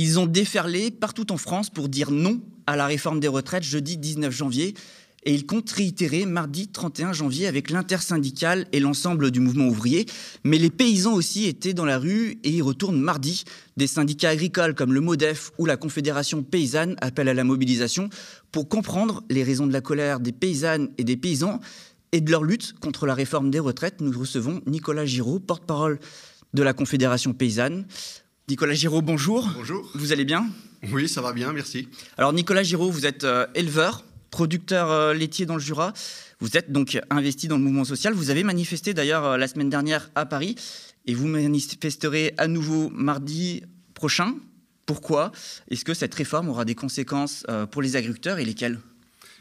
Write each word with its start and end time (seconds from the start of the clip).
Ils 0.00 0.20
ont 0.20 0.26
déferlé 0.26 0.92
partout 0.92 1.32
en 1.32 1.36
France 1.36 1.70
pour 1.70 1.88
dire 1.88 2.12
non 2.12 2.40
à 2.68 2.76
la 2.76 2.86
réforme 2.86 3.18
des 3.18 3.26
retraites 3.26 3.64
jeudi 3.64 3.96
19 3.96 4.32
janvier. 4.32 4.74
Et 5.24 5.34
ils 5.34 5.44
comptent 5.44 5.72
réitérer 5.72 6.24
mardi 6.24 6.68
31 6.68 7.12
janvier 7.12 7.48
avec 7.48 7.68
l'intersyndicale 7.68 8.68
et 8.70 8.78
l'ensemble 8.78 9.32
du 9.32 9.40
mouvement 9.40 9.66
ouvrier. 9.66 10.06
Mais 10.44 10.56
les 10.56 10.70
paysans 10.70 11.14
aussi 11.14 11.46
étaient 11.46 11.74
dans 11.74 11.84
la 11.84 11.98
rue 11.98 12.38
et 12.44 12.50
y 12.50 12.62
retournent 12.62 13.00
mardi. 13.00 13.42
Des 13.76 13.88
syndicats 13.88 14.28
agricoles 14.28 14.76
comme 14.76 14.94
le 14.94 15.00
MODEF 15.00 15.50
ou 15.58 15.66
la 15.66 15.76
Confédération 15.76 16.44
paysanne 16.44 16.94
appellent 17.00 17.28
à 17.28 17.34
la 17.34 17.42
mobilisation 17.42 18.08
pour 18.52 18.68
comprendre 18.68 19.24
les 19.28 19.42
raisons 19.42 19.66
de 19.66 19.72
la 19.72 19.80
colère 19.80 20.20
des 20.20 20.30
paysannes 20.30 20.90
et 20.98 21.02
des 21.02 21.16
paysans 21.16 21.58
et 22.12 22.20
de 22.20 22.30
leur 22.30 22.44
lutte 22.44 22.74
contre 22.78 23.04
la 23.04 23.14
réforme 23.14 23.50
des 23.50 23.58
retraites. 23.58 24.00
Nous 24.00 24.16
recevons 24.16 24.60
Nicolas 24.64 25.06
Giraud, 25.06 25.40
porte-parole 25.40 25.98
de 26.54 26.62
la 26.62 26.72
Confédération 26.72 27.32
paysanne. 27.32 27.84
Nicolas 28.48 28.72
Giraud, 28.72 29.02
bonjour. 29.02 29.46
Bonjour. 29.54 29.90
Vous 29.94 30.10
allez 30.12 30.24
bien? 30.24 30.48
Oui, 30.90 31.06
ça 31.06 31.20
va 31.20 31.34
bien, 31.34 31.52
merci. 31.52 31.86
Alors 32.16 32.32
Nicolas 32.32 32.62
Giraud, 32.62 32.90
vous 32.90 33.04
êtes 33.04 33.24
euh, 33.24 33.46
éleveur, 33.54 34.06
producteur 34.30 34.90
euh, 34.90 35.12
laitier 35.12 35.44
dans 35.44 35.56
le 35.56 35.60
Jura. 35.60 35.92
Vous 36.40 36.56
êtes 36.56 36.72
donc 36.72 36.98
investi 37.10 37.46
dans 37.46 37.58
le 37.58 37.62
mouvement 37.62 37.84
social. 37.84 38.14
Vous 38.14 38.30
avez 38.30 38.44
manifesté 38.44 38.94
d'ailleurs 38.94 39.26
euh, 39.26 39.36
la 39.36 39.48
semaine 39.48 39.68
dernière 39.68 40.10
à 40.14 40.24
Paris 40.24 40.54
et 41.04 41.12
vous 41.12 41.26
manifesterez 41.26 42.32
à 42.38 42.48
nouveau 42.48 42.88
mardi 42.88 43.64
prochain. 43.92 44.34
Pourquoi? 44.86 45.30
Est-ce 45.70 45.84
que 45.84 45.92
cette 45.92 46.14
réforme 46.14 46.48
aura 46.48 46.64
des 46.64 46.74
conséquences 46.74 47.44
pour 47.70 47.82
les 47.82 47.96
agriculteurs 47.96 48.38
et 48.38 48.46
lesquelles 48.46 48.78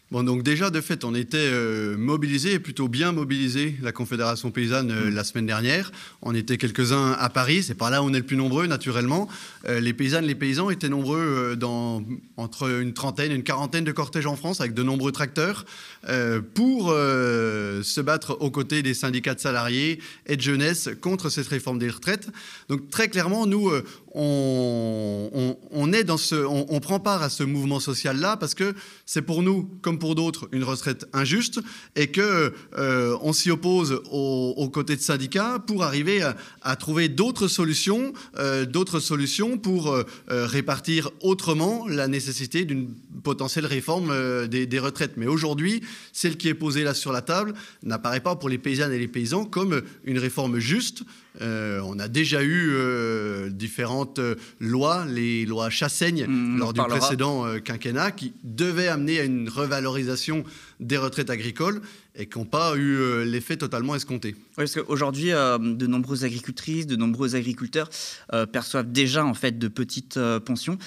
Bon, 0.09 0.23
donc 0.23 0.41
déjà, 0.41 0.69
de 0.69 0.79
fait, 0.79 1.03
on 1.03 1.13
était 1.13 1.35
euh, 1.37 1.97
mobilisés, 1.97 2.53
et 2.53 2.59
plutôt 2.59 2.87
bien 2.87 3.11
mobilisés, 3.11 3.75
la 3.81 3.91
Confédération 3.91 4.51
paysanne, 4.51 4.89
euh, 4.89 5.11
la 5.11 5.25
semaine 5.25 5.45
dernière. 5.45 5.91
On 6.21 6.33
était 6.33 6.57
quelques-uns 6.57 7.11
à 7.11 7.27
Paris, 7.27 7.61
c'est 7.63 7.75
par 7.75 7.89
là 7.89 8.01
où 8.01 8.05
on 8.05 8.13
est 8.13 8.19
le 8.19 8.25
plus 8.25 8.37
nombreux, 8.37 8.67
naturellement. 8.67 9.27
Euh, 9.67 9.81
les 9.81 9.91
paysannes, 9.91 10.23
les 10.23 10.33
paysans 10.33 10.69
étaient 10.69 10.87
nombreux 10.87 11.57
dans 11.57 12.05
entre 12.37 12.69
une 12.69 12.93
trentaine 12.93 13.33
et 13.33 13.35
une 13.35 13.43
quarantaine 13.43 13.83
de 13.83 13.91
cortèges 13.91 14.27
en 14.27 14.37
France, 14.37 14.61
avec 14.61 14.73
de 14.73 14.81
nombreux 14.81 15.11
tracteurs, 15.11 15.65
pour 16.53 16.89
se 16.91 18.01
battre 18.01 18.37
aux 18.39 18.51
côtés 18.51 18.83
des 18.83 18.93
syndicats 18.93 19.33
de 19.33 19.39
salariés 19.39 19.99
et 20.27 20.37
de 20.37 20.41
jeunesse 20.41 20.89
contre 21.01 21.29
cette 21.29 21.47
réforme 21.47 21.79
des 21.79 21.89
retraites. 21.89 22.29
Donc 22.69 22.89
très 22.89 23.09
clairement, 23.09 23.45
nous, 23.47 23.71
on, 24.19 25.93
est 25.93 26.03
dans 26.03 26.17
ce, 26.17 26.35
on, 26.35 26.79
prend 26.79 26.99
part 26.99 27.21
à 27.21 27.29
ce 27.29 27.43
mouvement 27.43 27.79
social-là 27.79 28.37
parce 28.37 28.55
que 28.55 28.73
c'est 29.05 29.21
pour 29.21 29.43
nous, 29.43 29.69
comme 29.81 29.99
pour 29.99 30.15
d'autres, 30.15 30.49
une 30.51 30.63
retraite 30.63 31.05
injuste 31.13 31.59
et 31.95 32.07
que 32.07 32.53
euh, 32.77 33.17
on 33.21 33.33
s'y 33.33 33.51
oppose 33.51 34.01
aux, 34.11 34.69
côtés 34.73 34.95
de 34.95 35.01
syndicats 35.01 35.59
pour 35.65 35.83
arriver 35.83 36.21
à, 36.61 36.75
trouver 36.75 37.09
d'autres 37.09 37.47
solutions, 37.47 38.13
euh, 38.37 38.65
d'autres 38.65 38.99
solutions 38.99 39.57
pour 39.57 39.93
euh, 39.93 40.03
répartir 40.29 41.11
autrement 41.21 41.87
la 41.87 42.07
nécessité 42.07 42.65
d'une 42.65 42.93
potentielle 43.23 43.65
réforme 43.65 44.47
des, 44.47 44.79
retraites. 44.79 45.17
Mais 45.17 45.27
aujourd'hui, 45.27 45.81
celle 46.11 46.37
qui 46.37 46.47
est 46.47 46.53
posée 46.53 46.83
là 46.83 46.93
sur 46.93 47.11
la 47.11 47.21
table 47.21 47.53
n'apparaît 47.83 48.19
pas 48.19 48.35
pour 48.35 48.49
les 48.49 48.57
paysannes 48.57 48.93
et 48.93 48.99
les 48.99 49.07
paysans 49.07 49.45
comme 49.45 49.81
une 50.03 50.17
réforme 50.19 50.59
juste. 50.59 51.03
on 51.39 51.99
a 51.99 52.07
déjà 52.07 52.43
eu 52.43 52.75
différentes 53.51 54.06
lois, 54.59 55.05
les 55.05 55.45
lois 55.45 55.69
Chassaigne 55.69 56.25
mmh, 56.27 56.57
lors 56.57 56.73
du 56.73 56.81
précédent 56.81 57.45
quinquennat, 57.63 58.11
qui 58.11 58.33
devaient 58.43 58.87
amener 58.87 59.19
à 59.19 59.23
une 59.23 59.49
revalorisation 59.49 60.43
des 60.79 60.97
retraites 60.97 61.29
agricoles 61.29 61.81
et 62.17 62.25
qui 62.25 62.37
n'ont 62.37 62.45
pas 62.45 62.75
eu 62.75 62.97
euh, 62.97 63.23
l'effet 63.23 63.57
totalement 63.57 63.95
escompté. 63.95 64.35
Oui, 64.35 64.43
parce 64.57 64.73
qu'aujourd'hui, 64.73 65.31
euh, 65.31 65.57
de 65.57 65.87
nombreuses 65.87 66.23
agricultrices, 66.23 66.87
de 66.87 66.95
nombreux 66.95 67.35
agriculteurs 67.35 67.89
euh, 68.33 68.45
perçoivent 68.45 68.91
déjà 68.91 69.23
en 69.23 69.33
fait 69.33 69.57
de 69.57 69.67
petites 69.67 70.19
pensions. 70.45 70.77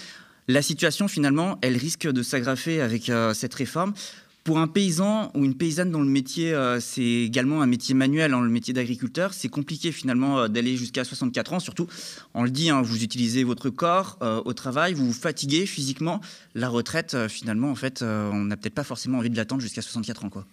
La 0.49 0.63
situation, 0.63 1.07
finalement, 1.07 1.59
elle 1.63 1.77
risque 1.77 2.09
de 2.09 2.23
s'aggraver 2.23 2.81
avec 2.81 3.13
cette 3.35 3.55
réforme. 3.55 3.95
Pour 4.43 4.59
un 4.59 4.69
paysan 4.69 5.31
ou 5.35 5.45
une 5.45 5.55
paysanne 5.55 5.91
dont 5.91 6.01
le 6.01 6.09
métier, 6.09 6.55
euh, 6.55 6.81
c'est 6.81 7.03
également 7.03 7.61
un 7.61 7.67
métier 7.67 7.95
manuel, 7.95 8.33
hein, 8.33 8.41
le 8.41 8.49
métier 8.49 8.73
d'agriculteur, 8.73 9.35
c'est 9.35 9.51
compliqué 9.51 9.93
finalement 9.93 10.41
euh, 10.41 10.49
d'aller 10.49 10.79
jusqu'à 10.79 11.05
64 11.05 11.53
ans. 11.53 11.61
Surtout, 11.61 11.87
on 12.33 12.43
le 12.43 12.51
dit, 12.51 12.71
hein, 12.71 12.81
vous 12.81 13.05
utilisez 13.05 13.45
votre 13.45 13.69
corps 13.69 14.19
euh, 14.23 14.41
au 14.47 14.55
travail, 14.55 14.95
vous 14.95 15.07
vous 15.07 15.13
fatiguez 15.13 15.67
physiquement. 15.67 16.23
La 16.55 16.71
retraite, 16.71 17.29
finalement, 17.29 17.71
en 17.71 17.75
fait, 17.75 18.03
on 18.03 18.45
n'a 18.45 18.57
peut-être 18.57 18.75
pas 18.75 18.85
forcément 18.85 19.19
envie 19.19 19.31
de 19.31 19.37
l'attendre 19.37 19.61
jusqu'à 19.61 19.83
64 19.83 20.25
ans. 20.25 20.31
Quoi. 20.31 20.47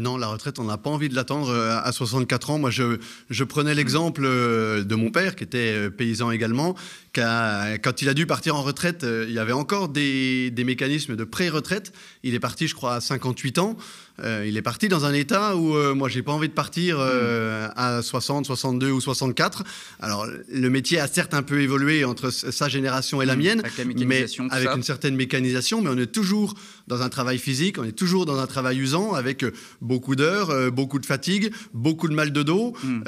non, 0.00 0.18
la 0.18 0.26
retraite, 0.26 0.58
on 0.58 0.64
n'a 0.64 0.76
pas 0.76 0.90
envie 0.90 1.08
de 1.08 1.14
l'attendre 1.14 1.52
à 1.52 1.90
64 1.92 2.50
ans. 2.50 2.58
Moi, 2.58 2.70
je, 2.70 2.98
je 3.30 3.44
prenais 3.44 3.74
l'exemple 3.74 4.22
de 4.22 4.94
mon 4.94 5.10
père, 5.10 5.34
qui 5.34 5.44
était 5.44 5.90
paysan 5.90 6.30
également, 6.30 6.74
quand 7.14 8.02
il 8.02 8.08
a 8.08 8.14
dû 8.14 8.26
partir 8.26 8.56
en 8.56 8.62
retraite, 8.62 9.04
il 9.04 9.32
y 9.32 9.38
avait 9.38 9.52
encore 9.52 9.88
des, 9.88 10.50
des 10.50 10.64
mécanismes 10.64 11.16
de 11.16 11.24
pré-retraite. 11.24 11.92
Il 12.22 12.34
est 12.34 12.40
parti, 12.40 12.68
je 12.68 12.74
crois, 12.74 12.94
à 12.94 13.00
58 13.00 13.58
ans. 13.58 13.76
Euh, 14.22 14.44
il 14.46 14.56
est 14.56 14.62
parti 14.62 14.88
dans 14.88 15.04
un 15.06 15.12
état 15.12 15.56
où 15.56 15.74
euh, 15.74 15.92
moi 15.92 16.08
j'ai 16.08 16.22
pas 16.22 16.30
envie 16.30 16.48
de 16.48 16.52
partir 16.52 16.98
euh, 17.00 17.68
à 17.74 18.00
60, 18.00 18.46
62 18.46 18.90
ou 18.90 19.00
64. 19.00 19.64
Alors 19.98 20.26
le 20.48 20.70
métier 20.70 21.00
a 21.00 21.08
certes 21.08 21.34
un 21.34 21.42
peu 21.42 21.60
évolué 21.60 22.04
entre 22.04 22.30
sa 22.30 22.68
génération 22.68 23.22
et 23.22 23.26
la 23.26 23.34
mmh, 23.34 23.38
mienne, 23.38 23.62
avec 23.64 24.06
mais 24.06 24.26
avec 24.50 24.68
une 24.76 24.84
certaine 24.84 25.16
mécanisation, 25.16 25.82
mais 25.82 25.90
on 25.90 25.98
est 25.98 26.12
toujours 26.12 26.54
dans 26.86 27.02
un 27.02 27.08
travail 27.08 27.38
physique, 27.38 27.78
on 27.78 27.84
est 27.84 27.92
toujours 27.92 28.24
dans 28.24 28.38
un 28.38 28.46
travail 28.46 28.78
usant 28.78 29.14
avec 29.14 29.44
beaucoup 29.80 30.14
d'heures, 30.14 30.70
beaucoup 30.70 31.00
de 31.00 31.06
fatigue, 31.06 31.50
beaucoup 31.72 32.08
de 32.08 32.14
mal 32.14 32.32
de 32.32 32.42
dos. 32.42 32.74
Mmh. 32.84 33.02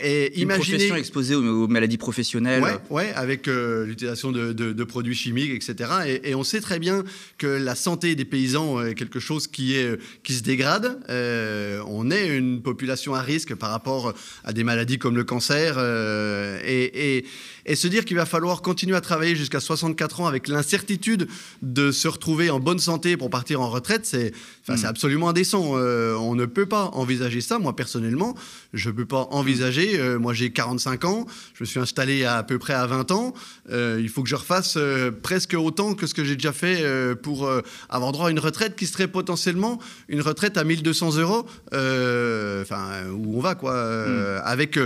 et 0.00 0.40
une 0.40 0.48
profession 0.48 0.94
exposée 0.94 1.34
aux, 1.34 1.66
maladies 1.66 1.98
professionnelles. 1.98 2.62
Ouais, 2.62 2.78
ouais 2.90 3.12
avec 3.20 3.46
l'utilisation 3.46 4.32
de, 4.32 4.84
produits 4.84 5.14
chimiques, 5.14 5.52
etc. 5.52 6.20
Et, 6.24 6.34
on 6.34 6.44
sait 6.44 6.60
très 6.60 6.78
bien 6.78 7.04
que 7.38 7.46
la 7.46 7.74
santé 7.74 8.14
des 8.14 8.24
paysans 8.24 8.82
est 8.82 8.94
quelque 8.94 9.20
chose 9.20 9.46
qui 9.46 9.76
qui 10.22 10.32
se 10.32 10.42
dégrade. 10.42 11.00
Euh, 11.08 11.82
on 11.86 12.10
est 12.10 12.36
une 12.36 12.62
population 12.62 13.14
à 13.14 13.20
risque 13.20 13.54
par 13.54 13.70
rapport 13.70 14.14
à 14.44 14.52
des 14.52 14.64
maladies 14.64 14.98
comme 14.98 15.16
le 15.16 15.24
cancer. 15.24 15.74
Euh, 15.78 16.60
et, 16.64 17.24
et 17.66 17.76
se 17.76 17.88
dire 17.88 18.04
qu'il 18.04 18.16
va 18.16 18.26
falloir 18.26 18.62
continuer 18.62 18.96
à 18.96 19.00
travailler 19.00 19.36
jusqu'à 19.36 19.60
64 19.60 20.20
ans 20.20 20.26
avec 20.26 20.48
l'incertitude 20.48 21.28
de 21.62 21.92
se 21.92 22.08
retrouver 22.08 22.50
en 22.50 22.60
bonne 22.60 22.78
santé 22.78 23.16
pour 23.16 23.30
partir 23.30 23.60
en 23.60 23.70
retraite, 23.70 24.06
c'est 24.06 24.32
hmm. 24.68 24.84
absolument 24.84 25.28
indécent. 25.28 25.72
Euh, 25.74 26.14
on 26.14 26.34
ne 26.34 26.46
peut 26.46 26.66
pas 26.66 26.90
envisager 26.92 27.40
ça. 27.40 27.58
Moi, 27.58 27.74
personnellement, 27.74 28.34
je 28.72 28.90
ne 28.90 28.94
peux 28.94 29.06
pas 29.06 29.28
envisager. 29.30 29.98
Euh, 29.98 30.18
moi, 30.18 30.34
j'ai 30.34 30.50
45 30.50 31.04
ans. 31.04 31.26
Je 31.54 31.64
me 31.64 31.66
suis 31.66 31.80
installé 31.80 32.24
à, 32.24 32.42
peu 32.42 32.58
près 32.58 32.74
à 32.74 32.86
20 32.86 33.10
ans. 33.10 33.34
Euh, 33.70 33.98
il 34.00 34.08
faut 34.08 34.22
que 34.22 34.28
je 34.28 34.36
refasse 34.36 34.78
presque 35.22 35.54
autant 35.54 35.94
que 35.94 36.06
ce 36.06 36.14
que 36.14 36.24
j'ai 36.24 36.36
déjà 36.36 36.52
fait 36.52 36.84
pour 37.22 37.50
avoir 37.88 38.12
droit 38.12 38.28
à 38.28 38.30
une 38.30 38.38
retraite 38.38 38.76
qui 38.76 38.86
serait 38.86 39.08
potentiellement 39.08 39.78
une 40.08 40.20
retraite 40.20 40.56
à 40.56 40.64
1200 40.64 41.18
euros. 41.18 41.46
Enfin, 41.72 43.06
où 43.12 43.36
on 43.36 43.40
va, 43.40 43.54
quoi. 43.54 43.74
Hmm. 43.74 44.40
Avec 44.44 44.78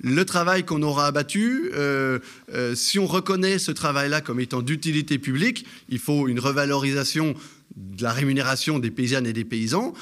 le 0.00 0.24
travail 0.24 0.64
qu'on 0.64 0.82
aura 0.82 1.06
abattu, 1.06 1.70
euh, 1.74 2.18
euh, 2.52 2.74
si 2.74 2.98
on 2.98 3.06
reconnaît 3.06 3.58
ce 3.58 3.72
travail-là 3.72 4.20
comme 4.20 4.40
étant 4.40 4.62
d'utilité 4.62 5.18
publique, 5.18 5.66
il 5.88 5.98
faut 5.98 6.28
une 6.28 6.38
revalorisation 6.40 7.34
de 7.76 8.02
la 8.02 8.12
rémunération 8.12 8.78
des 8.78 8.90
paysannes 8.90 9.26
et 9.26 9.32
des 9.32 9.44
paysans, 9.44 9.94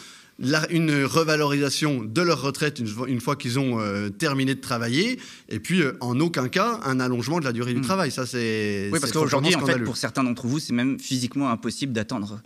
une 0.70 1.04
revalorisation 1.04 2.02
de 2.02 2.22
leur 2.22 2.42
retraite 2.42 2.80
une, 3.06 3.20
fois 3.20 3.36
qu'ils 3.36 3.60
ont 3.60 3.78
euh, 3.78 4.08
terminé 4.08 4.56
de 4.56 4.60
travailler, 4.60 5.20
et 5.48 5.60
puis 5.60 5.82
en 6.00 6.18
aucun 6.18 6.48
cas 6.48 6.80
un 6.84 6.98
allongement 6.98 7.38
de 7.38 7.44
la 7.44 7.52
durée 7.52 7.72
du 7.72 7.80
hmm. 7.80 7.84
travail. 7.84 8.10
Ça, 8.10 8.26
c'est 8.26 8.90
oui, 8.92 8.98
parce 8.98 9.12
qu'aujourd'hui, 9.12 9.54
en 9.54 9.64
fait, 9.64 9.78
pour 9.78 9.96
certains 9.96 10.24
d'entre 10.24 10.46
vous, 10.46 10.58
c'est 10.58 10.72
même 10.72 10.98
physiquement 10.98 11.50
impossible 11.50 11.92
d'attendre 11.92 12.40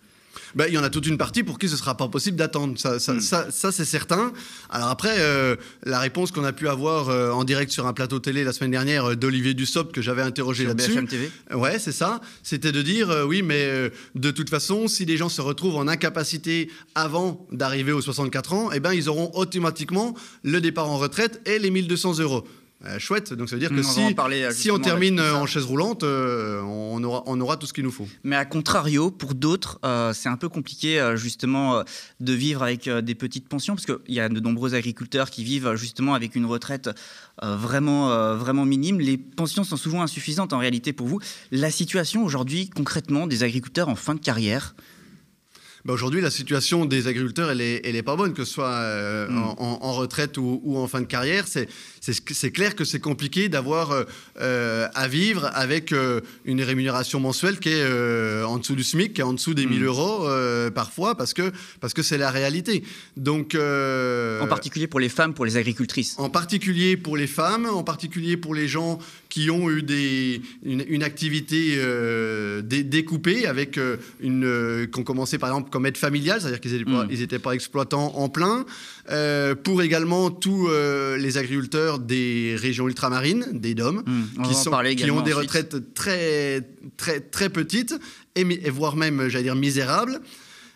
ben, 0.54 0.66
il 0.68 0.74
y 0.74 0.78
en 0.78 0.82
a 0.82 0.90
toute 0.90 1.06
une 1.06 1.18
partie 1.18 1.42
pour 1.42 1.58
qui 1.58 1.68
ce 1.68 1.74
ne 1.74 1.78
sera 1.78 1.96
pas 1.96 2.08
possible 2.08 2.36
d'attendre. 2.36 2.78
Ça, 2.78 2.98
ça, 2.98 3.14
hmm. 3.14 3.50
c'est 3.50 3.84
certain. 3.84 4.32
Alors 4.70 4.88
après, 4.88 5.16
euh, 5.18 5.56
la 5.84 5.98
réponse 5.98 6.30
qu'on 6.30 6.44
a 6.44 6.52
pu 6.52 6.68
avoir 6.68 7.08
euh, 7.08 7.30
en 7.30 7.44
direct 7.44 7.70
sur 7.70 7.86
un 7.86 7.92
plateau 7.92 8.18
télé 8.18 8.44
la 8.44 8.52
semaine 8.52 8.70
dernière 8.70 9.10
euh, 9.10 9.16
d'Olivier 9.16 9.54
Dussopt, 9.54 9.92
que 9.92 10.02
j'avais 10.02 10.22
interrogé 10.22 10.64
là-dessus. 10.64 11.06
TV. 11.06 11.30
Ouais, 11.54 11.78
c'est 11.78 11.92
ça. 11.92 12.20
C'était 12.42 12.72
de 12.72 12.82
dire, 12.82 13.24
oui, 13.26 13.42
mais 13.42 13.90
de 14.14 14.30
toute 14.30 14.50
façon, 14.50 14.88
si 14.88 15.04
les 15.04 15.16
gens 15.16 15.28
se 15.28 15.40
retrouvent 15.40 15.76
en 15.76 15.88
incapacité 15.88 16.70
avant 16.94 17.46
d'arriver 17.52 17.92
aux 17.92 18.00
64 18.00 18.52
ans, 18.52 18.70
eh 18.72 18.80
ben, 18.80 18.92
ils 18.92 19.08
auront 19.08 19.30
automatiquement 19.34 20.14
le 20.42 20.60
départ 20.60 20.90
en 20.90 20.98
retraite 20.98 21.40
et 21.46 21.58
les 21.58 21.70
1200 21.70 22.18
euros. 22.18 22.44
Euh, 22.84 23.00
chouette. 23.00 23.32
Donc 23.32 23.48
ça 23.48 23.56
veut 23.56 23.60
dire 23.60 23.70
que 23.70 23.82
si, 23.82 24.00
euh, 24.00 24.50
si 24.52 24.70
on 24.70 24.78
termine 24.78 25.18
euh, 25.18 25.34
en 25.34 25.46
chaise 25.46 25.64
roulante, 25.64 26.04
on, 26.04 27.02
aura, 27.02 27.24
on 27.26 27.40
aura 27.40 27.56
tout 27.56 27.66
ce 27.66 27.72
qu'il 27.72 27.82
nous 27.82 27.90
faut. 27.90 28.06
Mais 28.22 28.36
à 28.36 28.44
contrario, 28.44 29.10
pour 29.10 29.34
d'autres, 29.34 29.80
c'est 30.14 30.28
un 30.28 30.36
peu 30.36 30.48
compliqué 30.48 31.14
justement 31.16 31.82
de 32.20 32.32
vivre 32.32 32.62
avec 32.62 32.88
des 32.88 33.14
petites 33.16 33.48
pensions, 33.48 33.74
parce 33.74 33.86
qu'il 33.86 34.14
y 34.14 34.20
a 34.20 34.28
de 34.28 34.40
nombreux 34.40 34.74
agriculteurs 34.74 35.30
qui 35.30 35.42
vivent 35.42 35.74
justement 35.74 36.14
avec 36.14 36.36
une 36.36 36.46
retraite 36.46 36.90
vraiment, 37.42 38.36
vraiment 38.36 38.64
minime. 38.64 39.00
Les 39.00 39.18
pensions 39.18 39.64
sont 39.64 39.76
souvent 39.76 40.02
insuffisantes 40.02 40.52
en 40.52 40.58
réalité 40.58 40.92
pour 40.92 41.08
vous. 41.08 41.20
La 41.50 41.70
situation 41.70 42.24
aujourd'hui, 42.24 42.70
concrètement, 42.70 43.26
des 43.26 43.42
agriculteurs 43.42 43.88
en 43.88 43.96
fin 43.96 44.14
de 44.14 44.20
carrière 44.20 44.74
bah, 45.84 45.94
Aujourd'hui, 45.94 46.20
la 46.20 46.30
situation 46.30 46.84
des 46.84 47.06
agriculteurs, 47.06 47.50
elle 47.50 47.58
n'est 47.58 47.80
elle 47.84 47.96
est 47.96 48.02
pas 48.02 48.16
bonne, 48.16 48.34
que 48.34 48.44
ce 48.44 48.52
soit 48.52 48.68
euh, 48.68 49.28
mm. 49.28 49.54
en, 49.58 49.92
retraite 49.92 50.38
ou, 50.38 50.60
ou, 50.64 50.78
en 50.78 50.86
fin 50.86 51.00
de 51.00 51.06
carrière. 51.06 51.46
C'est 51.46 52.50
clair 52.50 52.74
que 52.74 52.84
c'est 52.84 53.00
compliqué 53.00 53.48
d'avoir 53.48 54.04
euh, 54.40 54.88
à 54.94 55.08
vivre 55.08 55.50
avec 55.54 55.92
euh, 55.92 56.20
une 56.44 56.62
rémunération 56.62 57.20
mensuelle 57.20 57.58
qui 57.58 57.70
est 57.70 58.42
en 58.44 58.58
dessous 58.58 58.74
du 58.74 58.84
SMIC, 58.84 59.14
qui 59.14 59.20
est 59.20 59.24
en 59.24 59.32
dessous 59.32 59.54
des 59.54 59.66
1000 59.66 59.80
mm. 59.80 59.84
euros 59.84 60.28
parfois, 60.74 61.16
parce 61.16 61.34
que 61.34 61.52
c'est 61.52 61.78
parce 61.80 61.94
que 61.94 62.14
la 62.16 62.30
réalité. 62.30 62.82
Donc, 63.16 63.54
en 63.54 64.46
particulier 64.46 64.86
pour 64.86 65.00
les 65.00 65.08
femmes, 65.08 65.34
pour 65.34 65.44
les 65.44 65.56
agricultrices. 65.56 66.14
En 66.18 66.30
particulier 66.30 66.96
pour 66.96 67.16
les 67.16 67.26
femmes, 67.26 67.66
en 67.66 67.82
particulier 67.82 68.36
pour 68.36 68.54
les 68.54 68.68
gens 68.68 68.98
qui 69.28 69.50
ont 69.50 69.70
eu 69.70 69.82
des, 69.82 70.40
une, 70.64 71.02
activité 71.02 71.74
euh, 71.76 72.62
découpée 72.62 73.46
avec 73.46 73.78
euh, 73.78 73.96
une 74.20 74.44
euh, 74.44 74.86
qui 74.86 74.98
ont 74.98 75.04
commencé 75.04 75.38
par 75.38 75.50
exemple 75.50 75.70
comme 75.78 75.86
aide 75.86 75.96
familiale, 75.96 76.40
c'est-à-dire 76.40 76.60
qu'ils 76.60 77.20
n'étaient 77.20 77.38
mm. 77.38 77.40
pas, 77.40 77.52
exploitants 77.52 78.16
en 78.16 78.28
plein. 78.28 78.64
pour 79.62 79.80
également 79.80 80.28
tous 80.32 80.68
les 81.16 81.38
agriculteurs 81.38 82.00
des 82.00 82.56
régions 82.58 82.88
ultramarines, 82.88 83.46
des 83.52 83.76
DOM, 83.76 84.02
mm. 84.04 84.42
qui, 84.42 84.54
sont, 84.54 84.72
qui 84.96 85.10
ont 85.12 85.22
des 85.22 85.32
retraites 85.32 85.94
très, 85.94 86.62
très, 86.96 87.20
très 87.20 87.48
petites 87.48 87.94
et, 88.34 88.40
et 88.40 88.70
voire 88.70 88.96
même, 88.96 89.28
j'allais 89.28 89.44
dire, 89.44 89.54
misérables. 89.54 90.20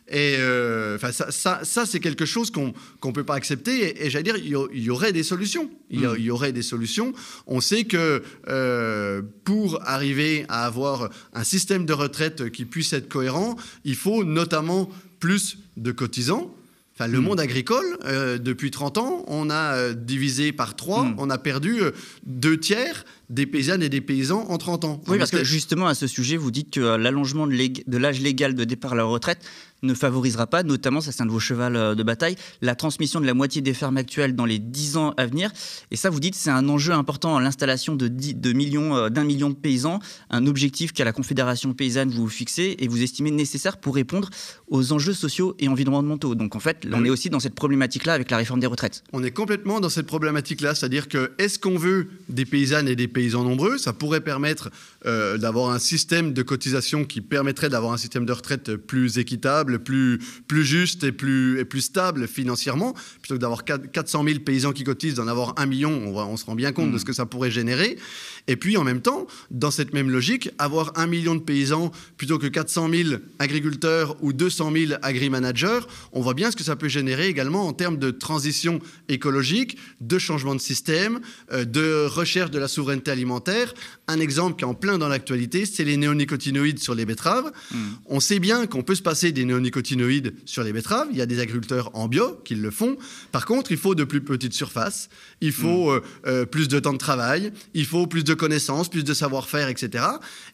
Et 0.08 0.36
euh, 0.36 0.98
ça, 0.98 1.30
ça, 1.30 1.60
ça 1.62 1.86
c'est 1.86 2.00
quelque 2.00 2.26
chose 2.26 2.50
qu'on 2.50 2.74
ne 3.04 3.12
peut 3.12 3.24
pas 3.24 3.34
accepter. 3.34 4.04
Et, 4.04 4.10
j'allais 4.10 4.24
dire, 4.24 4.36
il 4.36 4.82
y, 4.82 4.90
aurait 4.90 5.12
des 5.12 5.22
solutions. 5.22 5.70
Il 5.90 6.00
y, 6.00 6.30
aurait 6.30 6.52
des 6.52 6.62
solutions. 6.62 7.12
On 7.46 7.60
sait 7.60 7.84
que 7.84 8.22
euh, 8.48 9.22
pour 9.44 9.80
arriver 9.86 10.44
à 10.48 10.66
avoir 10.66 11.08
un 11.32 11.44
système 11.44 11.86
de 11.86 11.92
retraite 11.92 12.50
qui 12.50 12.64
puisse 12.64 12.92
être 12.92 13.08
cohérent, 13.08 13.56
il 13.84 13.96
faut 13.96 14.24
notamment 14.24 14.90
plus 15.20 15.58
de 15.76 15.92
cotisants. 15.92 16.54
Enfin, 16.94 17.06
le 17.06 17.20
mm. 17.20 17.24
monde 17.24 17.40
agricole, 17.40 17.98
euh, 18.04 18.36
depuis 18.36 18.70
30 18.70 18.98
ans, 18.98 19.24
on 19.28 19.48
a 19.48 19.94
divisé 19.94 20.52
par 20.52 20.76
trois, 20.76 21.04
mm. 21.04 21.14
on 21.16 21.30
a 21.30 21.38
perdu 21.38 21.80
deux 22.26 22.58
tiers 22.58 23.06
des 23.30 23.46
paysannes 23.46 23.82
et 23.82 23.88
des 23.88 24.02
paysans 24.02 24.44
en 24.50 24.58
30 24.58 24.84
ans. 24.84 25.02
Oui, 25.06 25.16
parce 25.16 25.30
que 25.30 25.42
justement, 25.42 25.86
à 25.86 25.94
ce 25.94 26.06
sujet, 26.06 26.36
vous 26.36 26.50
dites 26.50 26.70
que 26.70 26.80
l'allongement 26.80 27.46
de 27.46 27.96
l'âge 27.96 28.20
légal 28.20 28.54
de 28.54 28.64
départ 28.64 28.92
à 28.92 28.96
la 28.96 29.04
retraite 29.04 29.38
ne 29.82 29.94
favorisera 29.94 30.46
pas, 30.46 30.62
notamment, 30.62 31.00
ça 31.00 31.12
c'est 31.12 31.22
un 31.22 31.26
de 31.26 31.30
vos 31.30 31.40
chevals 31.40 31.76
euh, 31.76 31.94
de 31.94 32.02
bataille, 32.02 32.36
la 32.60 32.74
transmission 32.74 33.20
de 33.20 33.26
la 33.26 33.34
moitié 33.34 33.62
des 33.62 33.74
fermes 33.74 33.96
actuelles 33.96 34.34
dans 34.34 34.44
les 34.44 34.58
10 34.58 34.96
ans 34.96 35.14
à 35.16 35.26
venir. 35.26 35.50
Et 35.90 35.96
ça, 35.96 36.10
vous 36.10 36.20
dites, 36.20 36.34
c'est 36.34 36.50
un 36.50 36.68
enjeu 36.68 36.92
important, 36.92 37.38
l'installation 37.38 37.96
de, 37.96 38.08
de 38.08 38.52
millions, 38.52 38.96
euh, 38.96 39.08
d'un 39.08 39.24
million 39.24 39.50
de 39.50 39.54
paysans, 39.54 39.98
un 40.30 40.46
objectif 40.46 40.92
qu'à 40.92 41.04
la 41.04 41.12
Confédération 41.12 41.74
paysanne 41.74 42.10
vous 42.10 42.28
fixez 42.28 42.76
et 42.78 42.88
vous 42.88 43.02
estimez 43.02 43.30
nécessaire 43.30 43.78
pour 43.78 43.94
répondre 43.94 44.30
aux 44.68 44.92
enjeux 44.92 45.12
sociaux 45.12 45.54
et 45.58 45.68
environnementaux. 45.68 46.34
Donc 46.34 46.56
en 46.56 46.60
fait, 46.60 46.86
on 46.92 47.04
est 47.04 47.10
aussi 47.10 47.30
dans 47.30 47.40
cette 47.40 47.54
problématique-là 47.54 48.14
avec 48.14 48.30
la 48.30 48.36
réforme 48.36 48.60
des 48.60 48.66
retraites. 48.66 49.02
On 49.12 49.22
est 49.22 49.30
complètement 49.30 49.80
dans 49.80 49.88
cette 49.88 50.06
problématique-là, 50.06 50.74
c'est-à-dire 50.74 51.08
que 51.08 51.32
est-ce 51.38 51.58
qu'on 51.58 51.76
veut 51.76 52.08
des 52.28 52.44
paysannes 52.44 52.88
et 52.88 52.96
des 52.96 53.08
paysans 53.08 53.44
nombreux? 53.44 53.78
Ça 53.78 53.92
pourrait 53.92 54.20
permettre 54.20 54.70
euh, 55.06 55.38
d'avoir 55.38 55.70
un 55.70 55.78
système 55.78 56.32
de 56.32 56.42
cotisation 56.42 57.04
qui 57.04 57.20
permettrait 57.20 57.68
d'avoir 57.68 57.92
un 57.92 57.96
système 57.96 58.26
de 58.26 58.32
retraite 58.32 58.76
plus 58.76 59.18
équitable 59.18 59.71
plus, 59.78 60.18
plus 60.48 60.64
juste 60.64 61.04
et 61.04 61.12
plus, 61.12 61.58
et 61.60 61.64
plus 61.64 61.80
stable 61.80 62.26
financièrement, 62.26 62.94
plutôt 63.20 63.34
que 63.34 63.40
d'avoir 63.40 63.64
400 63.64 64.24
000 64.24 64.38
paysans 64.40 64.72
qui 64.72 64.84
cotisent, 64.84 65.14
d'en 65.14 65.28
avoir 65.28 65.54
un 65.58 65.66
million, 65.66 65.90
on, 65.90 66.16
on, 66.18 66.36
se 66.36 66.44
rend 66.44 66.54
bien 66.54 66.72
compte 66.72 66.92
de 66.92 66.98
ce 66.98 67.04
que 67.04 67.12
ça 67.12 67.26
pourrait 67.26 67.50
générer. 67.50 67.98
Et 68.48 68.56
puis 68.56 68.76
en 68.76 68.84
même 68.84 69.00
temps, 69.00 69.26
dans 69.50 69.70
cette 69.70 69.92
même 69.92 70.10
logique, 70.10 70.50
avoir 70.58 70.92
un 70.96 71.06
million 71.06 71.34
de 71.34 71.40
paysans 71.40 71.92
plutôt 72.16 72.38
que 72.38 72.46
400 72.46 72.90
000 72.90 73.10
agriculteurs 73.38 74.16
ou 74.20 74.32
200 74.32 74.72
000 74.72 74.92
agri-managers, 75.02 75.80
on 76.12 76.20
voit 76.20 76.34
bien 76.34 76.50
ce 76.50 76.56
que 76.56 76.64
ça 76.64 76.76
peut 76.76 76.88
générer 76.88 77.28
également 77.28 77.66
en 77.66 77.72
termes 77.72 77.98
de 77.98 78.10
transition 78.10 78.80
écologique, 79.08 79.78
de 80.00 80.18
changement 80.18 80.54
de 80.54 80.60
système, 80.60 81.20
euh, 81.52 81.64
de 81.64 82.06
recherche 82.06 82.50
de 82.50 82.58
la 82.58 82.68
souveraineté 82.68 83.10
alimentaire. 83.10 83.74
Un 84.08 84.20
exemple 84.20 84.56
qui 84.56 84.64
est 84.64 84.68
en 84.68 84.74
plein 84.74 84.98
dans 84.98 85.08
l'actualité, 85.08 85.66
c'est 85.66 85.84
les 85.84 85.96
néonicotinoïdes 85.96 86.78
sur 86.78 86.94
les 86.94 87.06
betteraves. 87.06 87.52
Hmm. 87.70 87.76
On 88.06 88.20
sait 88.20 88.38
bien 88.38 88.66
qu'on 88.66 88.82
peut 88.82 88.94
se 88.94 89.02
passer 89.02 89.32
des 89.32 89.44
néonicotinoïdes 89.44 89.61
sur 90.44 90.64
les 90.64 90.72
betteraves. 90.72 91.08
Il 91.10 91.18
y 91.18 91.22
a 91.22 91.26
des 91.26 91.40
agriculteurs 91.40 91.90
en 91.94 92.08
bio 92.08 92.40
qui 92.44 92.54
le 92.54 92.70
font. 92.70 92.96
Par 93.30 93.46
contre, 93.46 93.72
il 93.72 93.78
faut 93.78 93.94
de 93.94 94.04
plus 94.04 94.20
petites 94.20 94.54
surfaces, 94.54 95.08
il 95.40 95.52
faut 95.52 95.92
hmm. 95.92 95.96
euh, 95.96 96.00
euh, 96.26 96.46
plus 96.46 96.68
de 96.68 96.78
temps 96.78 96.92
de 96.92 96.98
travail, 96.98 97.52
il 97.74 97.86
faut 97.86 98.06
plus 98.06 98.24
de 98.24 98.34
connaissances, 98.34 98.88
plus 98.88 99.04
de 99.04 99.14
savoir-faire, 99.14 99.68
etc. 99.68 100.04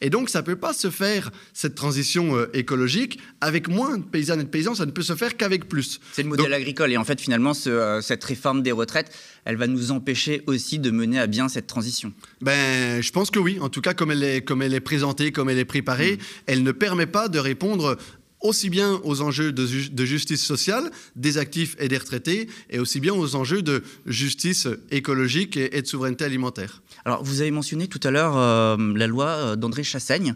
Et 0.00 0.10
donc, 0.10 0.28
ça 0.28 0.40
ne 0.40 0.46
peut 0.46 0.56
pas 0.56 0.72
se 0.72 0.90
faire, 0.90 1.31
cette 1.52 1.75
transition 1.75 2.37
euh, 2.37 2.46
écologique, 2.55 3.19
avec 3.40 3.69
moins 3.69 3.99
de 3.99 4.02
paysannes 4.02 4.40
et 4.40 4.44
de 4.44 4.49
paysans, 4.49 4.75
ça 4.75 4.87
ne 4.87 4.90
peut 4.90 5.02
se 5.02 5.14
faire 5.14 5.37
qu'avec 5.37 5.69
plus. 5.69 6.00
C'est 6.12 6.22
le 6.22 6.28
modèle 6.28 6.52
agricole. 6.52 6.93
Et 6.93 6.96
en 6.96 7.04
fait, 7.04 7.20
finalement, 7.20 7.52
euh, 7.66 8.00
cette 8.00 8.25
réforme 8.25 8.62
des 8.62 8.72
retraites, 8.72 9.11
elle 9.44 9.56
va 9.56 9.66
nous 9.66 9.90
empêcher 9.90 10.43
aussi 10.46 10.78
de 10.78 10.90
mener 10.90 11.19
à 11.19 11.26
bien 11.26 11.49
cette 11.49 11.66
transition. 11.66 12.12
Ben, 12.40 13.02
je 13.02 13.11
pense 13.12 13.31
que 13.31 13.38
oui. 13.38 13.58
En 13.61 13.69
tout 13.69 13.81
cas, 13.81 13.94
comme 13.94 14.11
elle 14.11 14.22
est, 14.22 14.43
comme 14.43 14.62
elle 14.62 14.75
est 14.75 14.81
présentée, 14.81 15.32
comme 15.32 15.49
elle 15.49 15.58
est 15.58 15.64
préparée, 15.64 16.16
mmh. 16.16 16.20
elle 16.46 16.62
ne 16.62 16.72
permet 16.72 17.06
pas 17.06 17.28
de 17.28 17.38
répondre 17.38 17.96
aussi 18.40 18.70
bien 18.70 19.00
aux 19.05 19.20
enjeux 19.20 19.52
de, 19.52 20.05
justice 20.05 20.44
sociale 20.44 20.90
des 21.17 21.38
actifs 21.38 21.76
et 21.79 21.88
des 21.88 21.99
retraités, 21.99 22.49
et 22.70 22.79
aussi 22.79 23.00
bien 23.00 23.14
aux 23.14 23.35
enjeux 23.35 23.62
de 23.62 23.82
justice 24.06 24.69
écologique 24.90 25.56
et, 25.56 25.82
de 25.82 25.87
souveraineté 25.87 26.25
alimentaire. 26.25 26.82
Alors, 27.05 27.23
vous 27.23 27.40
avez 27.40 27.50
mentionné 27.50 27.88
tout 27.88 28.00
à 28.02 28.11
l'heure 28.11 28.37
euh, 28.37 28.76
la 28.94 29.06
loi 29.06 29.26
euh, 29.26 29.56
d'André 29.56 29.82
Chassaigne, 29.82 30.35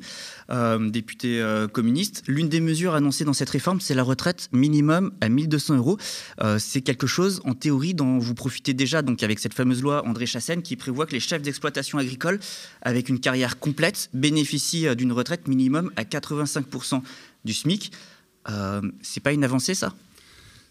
euh, 0.51 0.91
député 0.91 1.43
communiste. 1.73 2.23
L'une 2.27 2.49
des 2.49 2.61
mesures 2.61 2.95
annoncées 2.95 3.25
dans 3.25 3.33
cette 3.33 3.51
réforme, 3.51 3.81
c'est 3.81 3.95
la 3.95 4.03
retraite 4.03 4.49
minimum 4.53 5.13
à 5.21 5.29
1200 5.29 5.77
euros. 5.77 5.99
c'est 6.59 6.83
quelque 6.83 7.07
chose, 7.07 7.41
en 7.45 7.55
théorie, 7.55 7.95
dont 7.95 8.19
vous 8.19 8.35
profitez 8.35 8.75
déjà, 8.75 9.03
donc 9.03 9.23
avec 9.23 9.39
cette 9.39 9.55
fameuse 9.55 9.83
loi 9.83 10.07
André 10.07 10.27
Chassaigne, 10.27 10.63
qui 10.63 10.77
prévoit 10.77 11.07
que 11.07 11.13
les 11.13 11.21
chefs 11.21 11.43
d'exploitation 11.43 11.99
agricole, 11.99 12.39
avec 12.83 13.09
une 13.09 13.21
carrière 13.21 13.59
complète, 13.59 14.11
bénéficient 14.13 14.95
d'une 14.97 15.13
retraite 15.13 15.49
minimum 15.49 15.91
à 15.97 16.05
85% 16.05 17.03
du 17.45 17.53
SMIC. 17.53 17.93
Euh, 18.49 18.81
c'est 19.03 19.21
pas 19.21 19.33
une 19.33 19.45
avancée, 19.45 19.75
ça? 19.75 19.95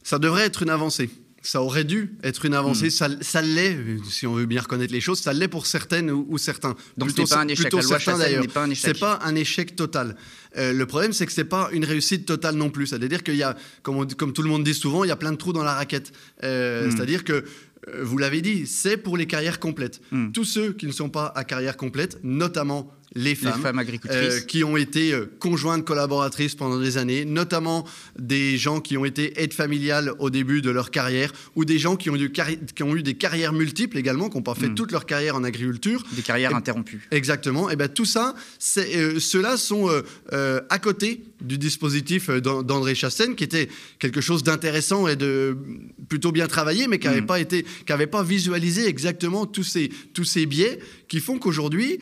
Ça 0.04 0.20
devrait 0.20 0.44
être 0.44 0.64
une 0.64 0.70
avancée. 0.70 1.10
Ça 1.44 1.64
aurait 1.64 1.84
dû 1.84 2.16
être 2.24 2.46
une 2.46 2.54
avancée. 2.54 2.88
Hmm. 2.88 3.22
Ça, 3.22 3.42
l'est, 3.42 3.78
si 4.08 4.28
on 4.28 4.36
veut 4.36 4.46
bien 4.46 4.62
reconnaître 4.62 4.94
les 4.94 5.02
choses. 5.02 5.20
Ça 5.20 5.34
l'est 5.34 5.48
pour 5.48 5.66
certaines 5.66 6.12
ou, 6.12 6.38
certains. 6.38 6.76
Donc 6.98 7.18
n'est 7.18 7.26
pas 7.26 7.40
un 7.40 7.48
échec. 7.48 7.74
La 7.74 7.82
loi 7.82 7.98
n'est 8.30 8.48
pas 8.48 8.64
un 8.64 8.70
échec. 8.70 8.96
C'est 8.96 9.00
pas 9.00 9.20
un 9.24 9.34
échec 9.34 9.76
total. 9.76 10.16
Euh, 10.58 10.72
le 10.72 10.86
problème, 10.86 11.14
c'est 11.14 11.26
que 11.26 11.32
c'est 11.32 11.46
pas 11.46 11.70
une 11.72 11.86
réussite 11.86 12.28
totale 12.28 12.56
non 12.56 12.70
plus. 12.70 12.88
C'est-à-dire 12.88 13.24
qu'il 13.24 13.38
y 13.38 13.44
a, 13.44 13.58
comme, 13.82 14.06
comme, 14.14 14.34
tout 14.34 14.44
le 14.44 14.50
monde 14.50 14.64
dit 14.64 14.76
souvent, 14.76 15.04
il 15.04 15.08
y 15.08 15.12
a 15.12 15.16
plein 15.16 15.32
de 15.32 15.38
trous 15.38 15.54
dans 15.54 15.64
la 15.64 15.74
raquette. 15.74 16.14
Euh, 16.44 16.88
hmm. 16.88 16.92
C'est-à-dire 16.92 17.24
que 17.24 17.44
vous 18.04 18.20
l'avez 18.20 18.42
dit, 18.42 18.68
c'est 18.68 18.98
pour 18.98 19.18
les 19.18 19.26
carrières 19.26 19.60
complètes. 19.60 20.00
Hmm. 20.12 20.32
Tous 20.32 20.46
ceux 20.46 20.74
qui 20.74 20.86
ne 20.86 20.92
sont 20.92 21.10
pas 21.10 21.34
à 21.36 21.44
carrière 21.44 21.76
complète, 21.76 22.20
notamment 22.22 22.94
les 23.14 23.36
femmes, 23.36 23.78
agricultrices. 23.78 24.36
Euh, 24.36 24.40
qui 24.42 24.64
ont 24.64 24.78
été 24.78 25.12
euh, 25.12 25.30
conjointes 25.40 25.84
collaboratrices 25.84 26.56
pendant 26.56 26.80
des 26.80 26.98
années, 26.98 27.26
notamment 27.26 27.86
des 28.18 28.58
gens 28.58 28.80
qui 28.80 28.98
ont 28.98 29.04
été 29.04 29.42
aides 29.42 29.54
familiales 29.54 30.14
au 30.20 30.30
début 30.30 30.62
de 30.62 30.70
leur 30.70 30.92
carrière, 30.92 31.34
ou 31.56 31.66
des 31.66 31.78
gens 31.78 31.98
qui 31.98 32.10
ont 32.10 32.16
eu, 32.16 32.32
qui 32.32 32.84
ont 32.84 32.96
eu 32.96 33.04
des 33.04 33.16
carrières 33.16 33.54
multiples 33.54 33.98
également, 33.98 34.30
qui 34.30 34.38
n'ont 34.38 34.44
pas 34.44 34.56
fait 34.56 34.70
hmm. 34.70 34.76
toute 34.76 34.92
leur 34.92 35.06
carrière 35.06 35.36
en 35.36 35.44
agriculture. 35.44 36.04
Des 36.14 36.22
carrières 36.22 36.56
interrompues. 36.56 37.08
Exactement. 37.12 37.70
Et 37.70 37.76
bien 37.76 37.90
tout 37.90 38.06
ça, 38.06 38.36
euh, 38.78 39.20
ceux-là 39.20 39.58
sont 39.58 39.90
à 40.32 40.80
côté 40.80 41.24
du 41.42 41.58
dispositif 41.58 42.30
d'André 42.30 42.96
Chassaigne, 42.96 43.36
qui 43.36 43.44
était 43.44 43.68
quelque 44.00 44.22
chose 44.22 44.44
d'intéressant 44.44 45.08
et 45.08 45.16
de 45.16 45.58
plutôt 46.08 46.32
bien 46.32 46.48
travaillé, 46.48 46.88
mais 46.88 47.00
qui 47.00 47.08
n'avait 47.08 47.22
hmm. 47.22 47.26
pas 47.26 47.40
été, 47.40 47.64
qui 47.64 47.94
pas 48.08 48.24
visualisé 48.24 48.88
exactement 48.88 49.46
tous 49.46 49.64
ces, 49.64 49.90
tous 50.14 50.24
ces 50.24 50.46
biais 50.46 50.80
qui 51.08 51.20
font 51.20 51.40
qu'aujourd'hui, 51.40 52.00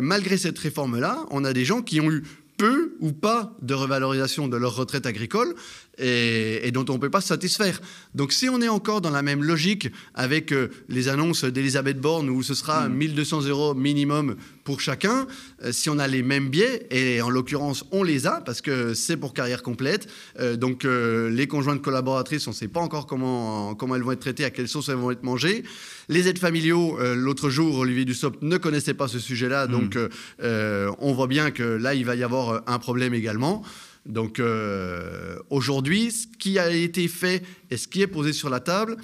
malgré 0.00 0.38
cette 0.38 0.58
réforme-là, 0.58 1.26
on 1.30 1.44
a 1.44 1.52
des 1.52 1.64
gens 1.64 1.82
qui 1.82 2.00
ont 2.00 2.10
eu 2.10 2.22
peu 2.56 2.96
ou 3.00 3.12
pas 3.12 3.54
de 3.62 3.74
revalorisation 3.74 4.48
de 4.48 4.56
leur 4.56 4.76
retraite 4.76 5.06
agricole 5.06 5.54
et, 5.98 6.70
dont 6.72 6.84
on 6.88 6.94
ne 6.94 6.98
peut 6.98 7.10
pas 7.10 7.20
se 7.20 7.28
satisfaire. 7.28 7.80
Donc 8.14 8.32
si 8.32 8.48
on 8.48 8.60
est 8.60 8.68
encore 8.68 9.00
dans 9.00 9.10
la 9.10 9.22
même 9.22 9.42
logique 9.42 9.90
avec 10.14 10.52
euh, 10.52 10.68
les 10.88 11.08
annonces 11.08 11.44
d'Elisabeth 11.44 12.00
Borne 12.00 12.28
où 12.28 12.42
ce 12.42 12.54
sera 12.54 12.88
1200 12.88 13.42
mm. 13.42 13.48
euros 13.48 13.74
minimum 13.74 14.36
pour 14.64 14.80
chacun, 14.80 15.26
euh, 15.64 15.72
si 15.72 15.88
on 15.88 15.98
a 15.98 16.08
les 16.08 16.22
mêmes 16.22 16.48
biais, 16.48 16.86
et 16.90 17.22
en 17.22 17.30
l'occurrence 17.30 17.84
on 17.92 18.02
les 18.02 18.26
a 18.26 18.40
parce 18.40 18.60
que 18.60 18.94
c'est 18.94 19.16
pour 19.16 19.32
carrière 19.32 19.62
complète, 19.62 20.08
euh, 20.38 20.56
donc 20.56 20.84
les 20.84 21.46
conjointes 21.46 21.82
collaboratrices, 21.82 22.46
on 22.46 22.50
ne 22.50 22.56
sait 22.56 22.68
pas 22.68 22.80
encore 22.80 23.06
comment, 23.06 23.74
comment 23.74 23.96
elles 23.96 24.02
vont 24.02 24.12
être 24.12 24.20
traitées, 24.20 24.44
à 24.44 24.50
quelle 24.50 24.68
sauce 24.68 24.88
elles 24.88 24.96
vont 24.96 25.10
être 25.10 25.22
mangées. 25.22 25.64
Les 26.08 26.28
aides 26.28 26.38
familiaux, 26.38 26.98
l'autre 27.14 27.50
jour, 27.50 27.78
Olivier 27.78 28.04
Dussopt 28.04 28.42
ne 28.42 28.56
connaissait 28.56 28.94
pas 28.94 29.08
ce 29.08 29.18
sujet-là, 29.18 29.66
mm. 29.66 29.70
donc 29.70 29.98
on 30.40 31.12
voit 31.12 31.26
bien 31.26 31.50
que 31.50 31.62
là, 31.62 31.94
il 31.94 32.04
va 32.04 32.14
y 32.14 32.22
avoir 32.22 32.62
un 32.66 32.78
problème 32.78 33.14
également. 33.14 33.62
Donc 34.06 34.38
euh, 34.38 35.36
aujourd'hui, 35.50 36.12
ce 36.12 36.26
qui 36.38 36.58
a 36.58 36.70
été 36.70 37.08
fait 37.08 37.42
et 37.70 37.76
ce 37.76 37.88
qui 37.88 38.02
est 38.02 38.06
posé 38.06 38.32
sur 38.32 38.48
la 38.48 38.60
table, 38.60 38.96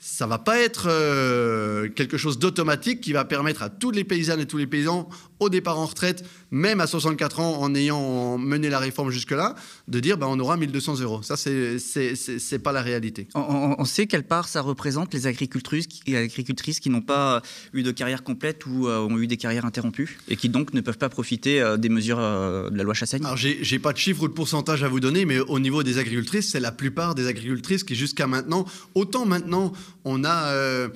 ça 0.00 0.26
va 0.26 0.38
pas 0.38 0.58
être 0.58 0.86
euh, 0.88 1.88
quelque 1.88 2.16
chose 2.16 2.38
d'automatique 2.38 3.00
qui 3.00 3.12
va 3.12 3.24
permettre 3.24 3.62
à 3.62 3.70
toutes 3.70 3.96
les 3.96 4.04
paysannes 4.04 4.40
et 4.40 4.46
tous 4.46 4.56
les 4.56 4.66
paysans 4.66 5.08
au 5.40 5.48
départ 5.48 5.78
en 5.78 5.86
retraite 5.86 6.24
même 6.50 6.80
à 6.80 6.86
64 6.86 7.40
ans, 7.40 7.60
en 7.60 7.74
ayant 7.74 8.38
mené 8.38 8.70
la 8.70 8.78
réforme 8.78 9.10
jusque-là, 9.10 9.54
de 9.86 10.00
dire 10.00 10.16
ben, 10.16 10.26
on 10.28 10.38
aura 10.38 10.56
1200 10.56 11.00
euros. 11.00 11.22
Ça, 11.22 11.36
c'est 11.36 12.58
pas 12.62 12.72
la 12.72 12.82
réalité. 12.82 13.28
On, 13.34 13.84
sait 13.84 14.06
quelle 14.06 14.24
part 14.24 14.48
ça 14.48 14.60
représente 14.60 15.14
les 15.14 15.26
agricultrices, 15.26 15.86
qui, 15.86 16.16
agricultrices 16.16 16.80
qui 16.80 16.90
n'ont 16.90 17.02
pas 17.02 17.42
eu 17.72 17.82
de 17.82 17.90
carrière 17.90 18.22
complète 18.22 18.66
ou 18.66 18.88
euh, 18.88 18.98
ont 18.98 19.18
eu 19.18 19.26
des 19.26 19.36
carrières 19.36 19.64
interrompues 19.64 20.18
et 20.28 20.36
qui 20.36 20.48
donc 20.48 20.74
ne 20.74 20.80
peuvent 20.80 20.98
pas 20.98 21.08
profiter 21.08 21.60
euh, 21.60 21.76
des 21.76 21.88
mesures 21.88 22.18
euh, 22.20 22.70
de 22.70 22.76
la 22.76 22.82
loi 22.82 22.94
Chassaigne 22.94 23.24
Alors, 23.24 23.36
j'ai 23.36 23.78
pas 23.78 23.92
de 23.92 23.98
chiffre 23.98 24.22
ou 24.22 24.28
de 24.28 24.32
pourcentage 24.32 24.82
à 24.82 24.88
vous 24.88 25.00
donner, 25.00 25.24
mais 25.24 25.38
au 25.38 25.58
niveau 25.58 25.82
des 25.82 25.98
agricultrices, 25.98 26.50
c'est 26.50 26.60
la 26.60 26.72
plupart 26.72 27.14
des 27.14 27.26
agricultrices 27.26 27.84
qui, 27.84 27.94
jusqu'à 27.94 28.26
maintenant, 28.26 28.64
autant 28.94 29.26
maintenant, 29.26 29.72
on 30.04 30.24
a 30.24 30.88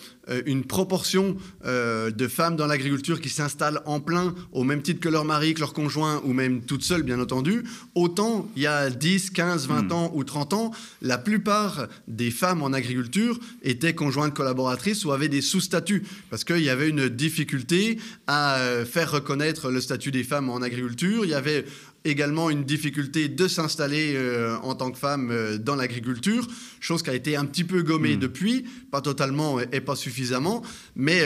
une 0.46 0.64
proportion 0.64 1.36
de 1.64 2.28
femmes 2.28 2.56
dans 2.56 2.66
l'agriculture 2.66 3.20
qui 3.20 3.28
s'installent 3.28 3.80
en 3.86 4.00
plein, 4.00 4.31
au 4.52 4.64
même 4.64 4.82
titre 4.82 5.00
que 5.00 5.08
leur 5.08 5.24
mari, 5.24 5.54
que 5.54 5.60
leur 5.60 5.72
conjoint, 5.72 6.20
ou 6.24 6.32
même 6.32 6.62
toutes 6.62 6.82
seules, 6.82 7.02
bien 7.02 7.20
entendu, 7.20 7.62
autant 7.94 8.48
il 8.56 8.62
y 8.62 8.66
a 8.66 8.90
10, 8.90 9.30
15, 9.30 9.68
20 9.68 9.92
ans 9.92 10.12
ou 10.14 10.24
30 10.24 10.52
ans, 10.52 10.72
la 11.00 11.18
plupart 11.18 11.88
des 12.08 12.30
femmes 12.30 12.62
en 12.62 12.72
agriculture 12.72 13.38
étaient 13.62 13.94
conjointes 13.94 14.34
collaboratrices 14.34 15.04
ou 15.04 15.12
avaient 15.12 15.28
des 15.28 15.40
sous-statuts, 15.40 16.04
parce 16.30 16.44
qu'il 16.44 16.62
y 16.62 16.70
avait 16.70 16.88
une 16.88 17.08
difficulté 17.08 17.98
à 18.26 18.58
euh, 18.58 18.84
faire 18.84 19.10
reconnaître 19.10 19.70
le 19.70 19.80
statut 19.80 20.10
des 20.10 20.24
femmes 20.24 20.48
en 20.48 20.62
agriculture. 20.62 21.24
Il 21.24 21.30
y 21.30 21.34
avait 21.34 21.64
également 22.04 22.50
une 22.50 22.64
difficulté 22.64 23.28
de 23.28 23.48
s'installer 23.48 24.14
euh, 24.16 24.56
en 24.62 24.74
tant 24.74 24.90
que 24.90 24.98
femme 24.98 25.30
euh, 25.30 25.58
dans 25.58 25.76
l'agriculture, 25.76 26.46
chose 26.80 27.02
qui 27.02 27.10
a 27.10 27.14
été 27.14 27.36
un 27.36 27.44
petit 27.44 27.64
peu 27.64 27.82
gommée 27.82 28.16
hmm. 28.16 28.20
depuis, 28.20 28.64
pas 28.90 29.00
totalement 29.00 29.60
et 29.60 29.80
pas 29.80 29.96
suffisamment, 29.96 30.62
mais 30.96 31.22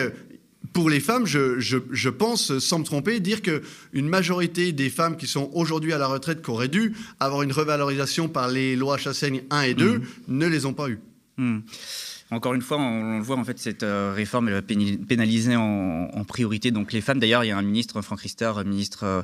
pour 0.72 0.90
les 0.90 1.00
femmes, 1.00 1.26
je, 1.26 2.08
pense, 2.08 2.58
sans 2.58 2.78
me 2.78 2.84
tromper, 2.84 3.20
dire 3.20 3.42
qu'une 3.42 4.08
majorité 4.08 4.72
des 4.72 4.90
femmes 4.90 5.16
qui 5.16 5.26
sont 5.26 5.50
aujourd'hui 5.54 5.92
à 5.92 5.98
la 5.98 6.06
retraite, 6.06 6.42
qui 6.42 6.50
auraient 6.50 6.68
dû 6.68 6.94
avoir 7.20 7.42
une 7.42 7.52
revalorisation 7.52 8.28
par 8.28 8.48
les 8.48 8.76
lois 8.76 8.98
Chassaigne 8.98 9.42
1 9.50 9.62
et 9.62 9.74
2, 9.74 9.98
mmh. 9.98 10.02
ne 10.28 10.46
les 10.46 10.66
ont 10.66 10.74
pas 10.74 10.88
eues. 10.88 11.00
Mmh. 11.36 11.58
Encore 12.32 12.54
une 12.54 12.62
fois, 12.62 12.78
on, 12.78 13.18
le 13.18 13.22
voit, 13.22 13.36
en 13.36 13.44
fait, 13.44 13.56
cette 13.56 13.84
euh, 13.84 14.12
réforme, 14.12 14.48
elle 14.48 14.54
va 14.54 14.62
pénaliser 14.62 15.54
en, 15.54 16.24
priorité 16.26 16.72
donc 16.72 16.92
les 16.92 17.00
femmes. 17.00 17.20
D'ailleurs, 17.20 17.44
il 17.44 17.48
y 17.48 17.50
a 17.52 17.56
un 17.56 17.62
ministre, 17.62 18.02
Franck 18.02 18.20
Rister, 18.20 18.52
ministre 18.64 19.04
euh, 19.04 19.22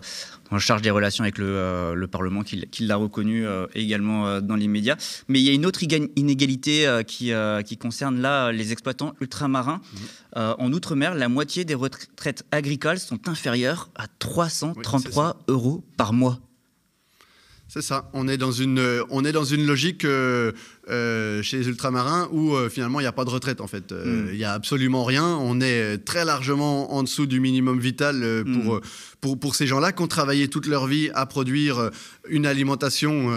en 0.53 0.61
charge 0.61 0.83
des 0.83 0.91
relations 0.91 1.25
avec 1.25 1.39
le, 1.39 1.47
euh, 1.47 2.07
Parlement, 2.07 2.43
qui, 2.43 2.87
l'a 2.87 2.97
reconnu 2.97 3.45
également 3.75 4.41
dans 4.41 4.55
les 4.55 4.69
médias. 4.69 4.97
Mais 5.29 5.41
il 5.41 5.45
y 5.45 5.49
a 5.49 5.53
une 5.53 5.65
autre 5.65 5.83
inégalité 5.83 7.01
qui, 7.07 7.33
qui 7.65 7.77
concerne 7.79 8.21
là 8.21 8.53
les 8.53 8.73
exploitants 8.73 9.15
ultramarins. 9.21 9.81
Mmh. 9.81 10.39
en 10.59 10.73
Outre-mer, 10.73 11.15
la 11.15 11.29
moitié 11.29 11.65
des 11.65 11.75
retraites 11.75 12.45
agricoles 12.51 12.99
sont 12.99 13.29
inférieures 13.29 13.91
à 13.95 14.09
333 14.19 15.39
euros 15.49 15.83
par 15.97 16.13
mois. 16.13 16.39
C'est 17.73 17.81
ça. 17.81 18.11
On 18.13 18.29
est 18.29 18.37
dans 18.37 18.53
une, 18.53 19.03
on 19.09 19.25
est 19.25 19.33
dans 19.33 19.47
une 19.47 19.65
logique 19.65 20.05
euh, 20.05 20.53
chez 20.89 21.59
les 21.59 21.69
ultramarins 21.69 22.29
où 22.33 22.55
euh, 22.55 22.69
finalement 22.69 23.01
il 23.01 23.05
n'y 23.05 23.09
a 23.09 23.13
pas 23.13 23.25
de 23.25 23.31
retraite 23.31 23.61
en 23.61 23.67
fait. 23.67 23.93
Euh, 23.93 24.05
hmm. 24.05 24.29
Il 24.33 24.39
n'y 24.39 24.45
a 24.45 24.53
absolument 24.53 25.05
rien. 25.05 25.25
On 25.25 25.61
est 25.61 25.99
très 25.99 26.25
largement 26.25 26.95
en 26.95 27.03
dessous 27.03 27.27
du 27.27 27.41
minimum 27.41 27.79
vital 27.79 28.45
pour, 28.45 28.77
hmm. 28.77 28.81
pour, 29.21 29.39
pour, 29.39 29.55
ces 29.55 29.67
gens-là 29.67 29.93
qui 29.93 30.03
ont 30.03 30.09
travaillé 30.09 30.49
toute 30.49 30.67
leur 30.67 30.87
vie 30.87 31.11
à 31.15 31.27
produire 31.27 31.91
une 32.29 32.47
alimentation 32.47 33.33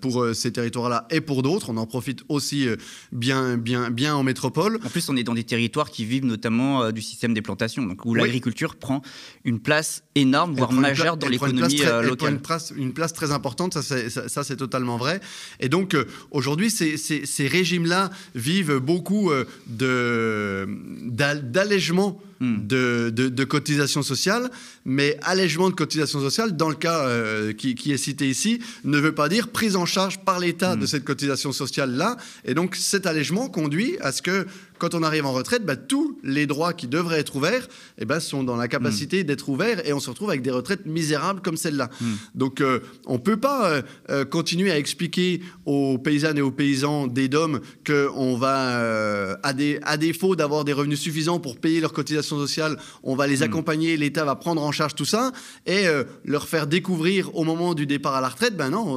pour 0.00 0.26
ces 0.34 0.52
territoires-là 0.52 1.06
et 1.10 1.20
pour 1.20 1.42
d'autres. 1.42 1.70
On 1.70 1.76
en 1.76 1.86
profite 1.86 2.22
aussi 2.28 2.66
bien, 3.12 3.56
bien, 3.56 3.90
bien 3.90 4.14
en 4.14 4.22
métropole. 4.22 4.78
En 4.84 4.88
plus, 4.88 5.08
on 5.08 5.16
est 5.16 5.24
dans 5.24 5.34
des 5.34 5.44
territoires 5.44 5.90
qui 5.90 6.04
vivent 6.04 6.24
notamment 6.24 6.90
du 6.90 7.02
système 7.02 7.34
des 7.34 7.42
plantations, 7.42 7.84
donc 7.84 8.04
où 8.04 8.14
l'agriculture 8.14 8.76
prend 8.76 9.02
une 9.44 9.60
place 9.60 10.02
énorme, 10.14 10.54
voire 10.54 10.72
majeure 10.72 11.16
dans 11.16 11.28
l'économie 11.28 11.78
locale. 12.02 12.32
Une 12.32 12.40
place, 12.40 12.72
une 12.76 12.92
place 12.92 13.12
très 13.12 13.30
importante, 13.32 13.74
ça 13.74 13.82
c'est, 13.82 14.10
ça, 14.10 14.44
c'est 14.44 14.56
totalement 14.56 14.96
vrai. 14.96 15.20
Et 15.60 15.68
donc 15.68 15.96
aujourd'hui, 16.30 16.71
ces, 16.72 17.46
régimes-là 17.46 18.10
vivent 18.34 18.78
beaucoup 18.78 19.30
euh, 19.30 20.66
d'allègement 21.06 22.20
hmm. 22.42 22.66
de, 22.66 23.44
cotisations 23.44 24.02
sociales, 24.02 24.50
mais 24.84 25.16
allègement 25.22 25.70
de 25.70 25.74
cotisations 25.74 26.20
sociales, 26.20 26.56
dans 26.56 26.68
le 26.68 26.74
cas 26.74 27.06
euh, 27.06 27.52
qui, 27.52 27.92
est 27.92 27.96
cité 27.96 28.28
ici, 28.28 28.60
ne 28.84 28.98
veut 28.98 29.14
pas 29.14 29.28
dire 29.28 29.48
prise 29.48 29.76
en 29.76 29.86
charge 29.86 30.24
par 30.24 30.38
l'État 30.38 30.76
de 30.76 30.84
hmm. 30.84 30.86
cette 30.86 31.04
cotisation 31.04 31.52
sociale-là. 31.52 32.16
Et 32.44 32.54
donc 32.54 32.76
cet 32.76 33.06
allègement 33.06 33.48
conduit 33.48 33.96
à 34.00 34.12
ce 34.12 34.22
que 34.22 34.46
quand 34.78 34.96
on 34.96 35.04
arrive 35.04 35.26
en 35.26 35.32
retraite, 35.32 35.64
bah, 35.64 35.76
tous 35.76 36.18
les 36.24 36.46
droits 36.46 36.72
qui 36.72 36.88
devraient 36.88 37.20
être 37.20 37.36
ouverts 37.36 37.68
eh 37.98 38.04
ben, 38.04 38.18
sont 38.18 38.42
dans 38.42 38.56
la 38.56 38.66
capacité 38.66 39.22
hmm. 39.22 39.26
d'être 39.26 39.48
ouverts 39.48 39.86
et 39.86 39.92
on 39.92 40.00
se 40.00 40.10
retrouve 40.10 40.30
avec 40.30 40.42
des 40.42 40.50
retraites 40.50 40.86
misérables 40.86 41.40
comme 41.40 41.56
celle-là. 41.56 41.88
Donc 42.34 42.60
euh, 42.60 42.80
on 43.06 43.14
ne 43.14 43.18
peut 43.18 43.36
pas 43.36 43.82
euh, 44.10 44.24
continuer 44.24 44.72
à 44.72 44.78
expliquer 44.78 45.40
aux 45.66 45.98
paysannes 45.98 46.38
et 46.38 46.42
aux 46.42 46.50
paysans 46.50 47.06
des 47.06 47.28
DOM 47.28 47.60
qu'on 47.86 48.36
va, 48.36 49.36
à, 49.42 49.52
à, 49.82 49.96
défaut 49.96 50.34
d'avoir 50.34 50.64
des 50.64 50.72
revenus 50.72 50.98
suffisants 50.98 51.38
pour 51.38 51.58
payer 51.58 51.80
leurs 51.80 51.92
cotisations 51.92 52.31
sociales, 52.38 52.78
on 53.02 53.14
va 53.14 53.26
les 53.26 53.38
hmm. 53.38 53.44
accompagner, 53.44 53.96
l'État 53.96 54.24
va 54.24 54.36
prendre 54.36 54.62
en 54.62 54.72
charge 54.72 54.94
tout 54.94 55.04
ça 55.04 55.32
et 55.66 55.84
leur 56.24 56.48
faire 56.48 56.66
découvrir 56.66 57.34
au 57.36 57.44
moment 57.44 57.74
du 57.74 57.86
départ 57.86 58.14
à 58.14 58.20
la 58.20 58.28
retraite, 58.28 58.56
ben 58.56 58.70
non, 58.70 58.96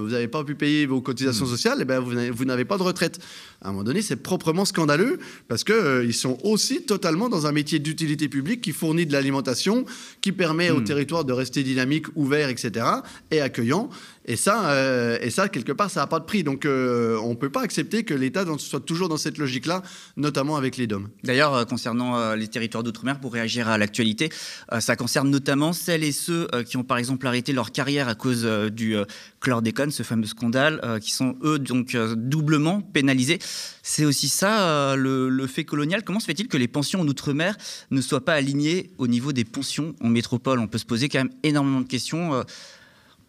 vous 0.00 0.08
n'avez 0.08 0.28
pas 0.28 0.44
pu 0.44 0.54
payer 0.54 0.86
vos 0.86 1.00
cotisations 1.00 1.46
sociales, 1.46 1.78
et 1.78 1.82
eh 1.82 1.84
ben 1.84 2.00
vous 2.00 2.44
n'avez 2.44 2.64
pas 2.64 2.78
de 2.78 2.82
retraite. 2.82 3.18
À 3.62 3.68
un 3.68 3.72
moment 3.72 3.84
donné, 3.84 4.02
c'est 4.02 4.16
proprement 4.16 4.64
scandaleux 4.64 5.18
parce 5.48 5.64
qu'ils 5.64 5.74
euh, 5.74 6.12
sont 6.12 6.38
aussi 6.44 6.82
totalement 6.82 7.28
dans 7.28 7.46
un 7.46 7.52
métier 7.52 7.78
d'utilité 7.78 8.28
publique 8.28 8.60
qui 8.60 8.72
fournit 8.72 9.06
de 9.06 9.12
l'alimentation, 9.12 9.84
qui 10.20 10.32
permet 10.32 10.70
au 10.70 10.80
hmm. 10.80 10.84
territoire 10.84 11.24
de 11.24 11.32
rester 11.32 11.62
dynamique, 11.62 12.06
ouvert, 12.14 12.48
etc., 12.48 12.86
et 13.30 13.40
accueillant. 13.40 13.88
Et 14.28 14.34
ça, 14.34 14.70
euh, 14.70 15.18
et 15.20 15.30
ça 15.30 15.48
quelque 15.48 15.70
part, 15.70 15.88
ça 15.88 16.00
n'a 16.00 16.08
pas 16.08 16.18
de 16.18 16.24
prix. 16.24 16.42
Donc, 16.42 16.64
euh, 16.64 17.16
on 17.22 17.30
ne 17.30 17.34
peut 17.34 17.50
pas 17.50 17.62
accepter 17.62 18.02
que 18.02 18.12
l'État 18.12 18.44
soit 18.58 18.80
toujours 18.80 19.08
dans 19.08 19.16
cette 19.16 19.38
logique-là, 19.38 19.82
notamment 20.16 20.56
avec 20.56 20.76
les 20.76 20.88
DOM. 20.88 21.08
D'ailleurs, 21.22 21.64
concernant 21.66 22.34
les 22.34 22.48
territoires 22.48 22.82
d'outre-mer, 22.82 23.20
pour 23.20 23.32
réagir 23.32 23.68
à 23.68 23.78
l'actualité, 23.78 24.30
ça 24.80 24.96
concerne 24.96 25.30
notamment 25.30 25.72
celles 25.72 26.02
et 26.04 26.12
ceux 26.12 26.48
qui 26.66 26.76
ont, 26.76 26.82
par 26.82 26.98
exemple, 26.98 27.26
arrêté 27.26 27.52
leur 27.52 27.70
carrière 27.70 28.08
à 28.08 28.14
cause 28.14 28.44
du 28.44 28.96
chlordécone, 29.40 29.90
ce 29.90 30.02
fameux 30.02 30.26
scandale, 30.26 30.98
qui 31.00 31.12
sont, 31.12 31.36
eux, 31.42 31.58
donc, 31.58 31.96
doublement 32.16 32.80
pénalisés. 32.80 33.38
C'est 33.82 34.04
aussi 34.04 34.28
ça, 34.28 34.96
le 34.96 35.46
fait 35.46 35.64
colonial, 35.64 36.02
comment 36.02 36.20
se 36.20 36.26
fait-il 36.26 36.48
que 36.48 36.56
les 36.56 36.68
pensions 36.68 37.00
en 37.00 37.08
Outre-mer 37.08 37.56
ne 37.90 38.00
soient 38.00 38.24
pas 38.24 38.34
alignées 38.34 38.90
au 38.98 39.06
niveau 39.06 39.32
des 39.32 39.44
pensions 39.44 39.94
en 40.00 40.08
métropole? 40.08 40.58
On 40.58 40.66
peut 40.66 40.78
se 40.78 40.86
poser 40.86 41.08
quand 41.08 41.18
même 41.18 41.32
énormément 41.42 41.80
de 41.80 41.88
questions. 41.88 42.44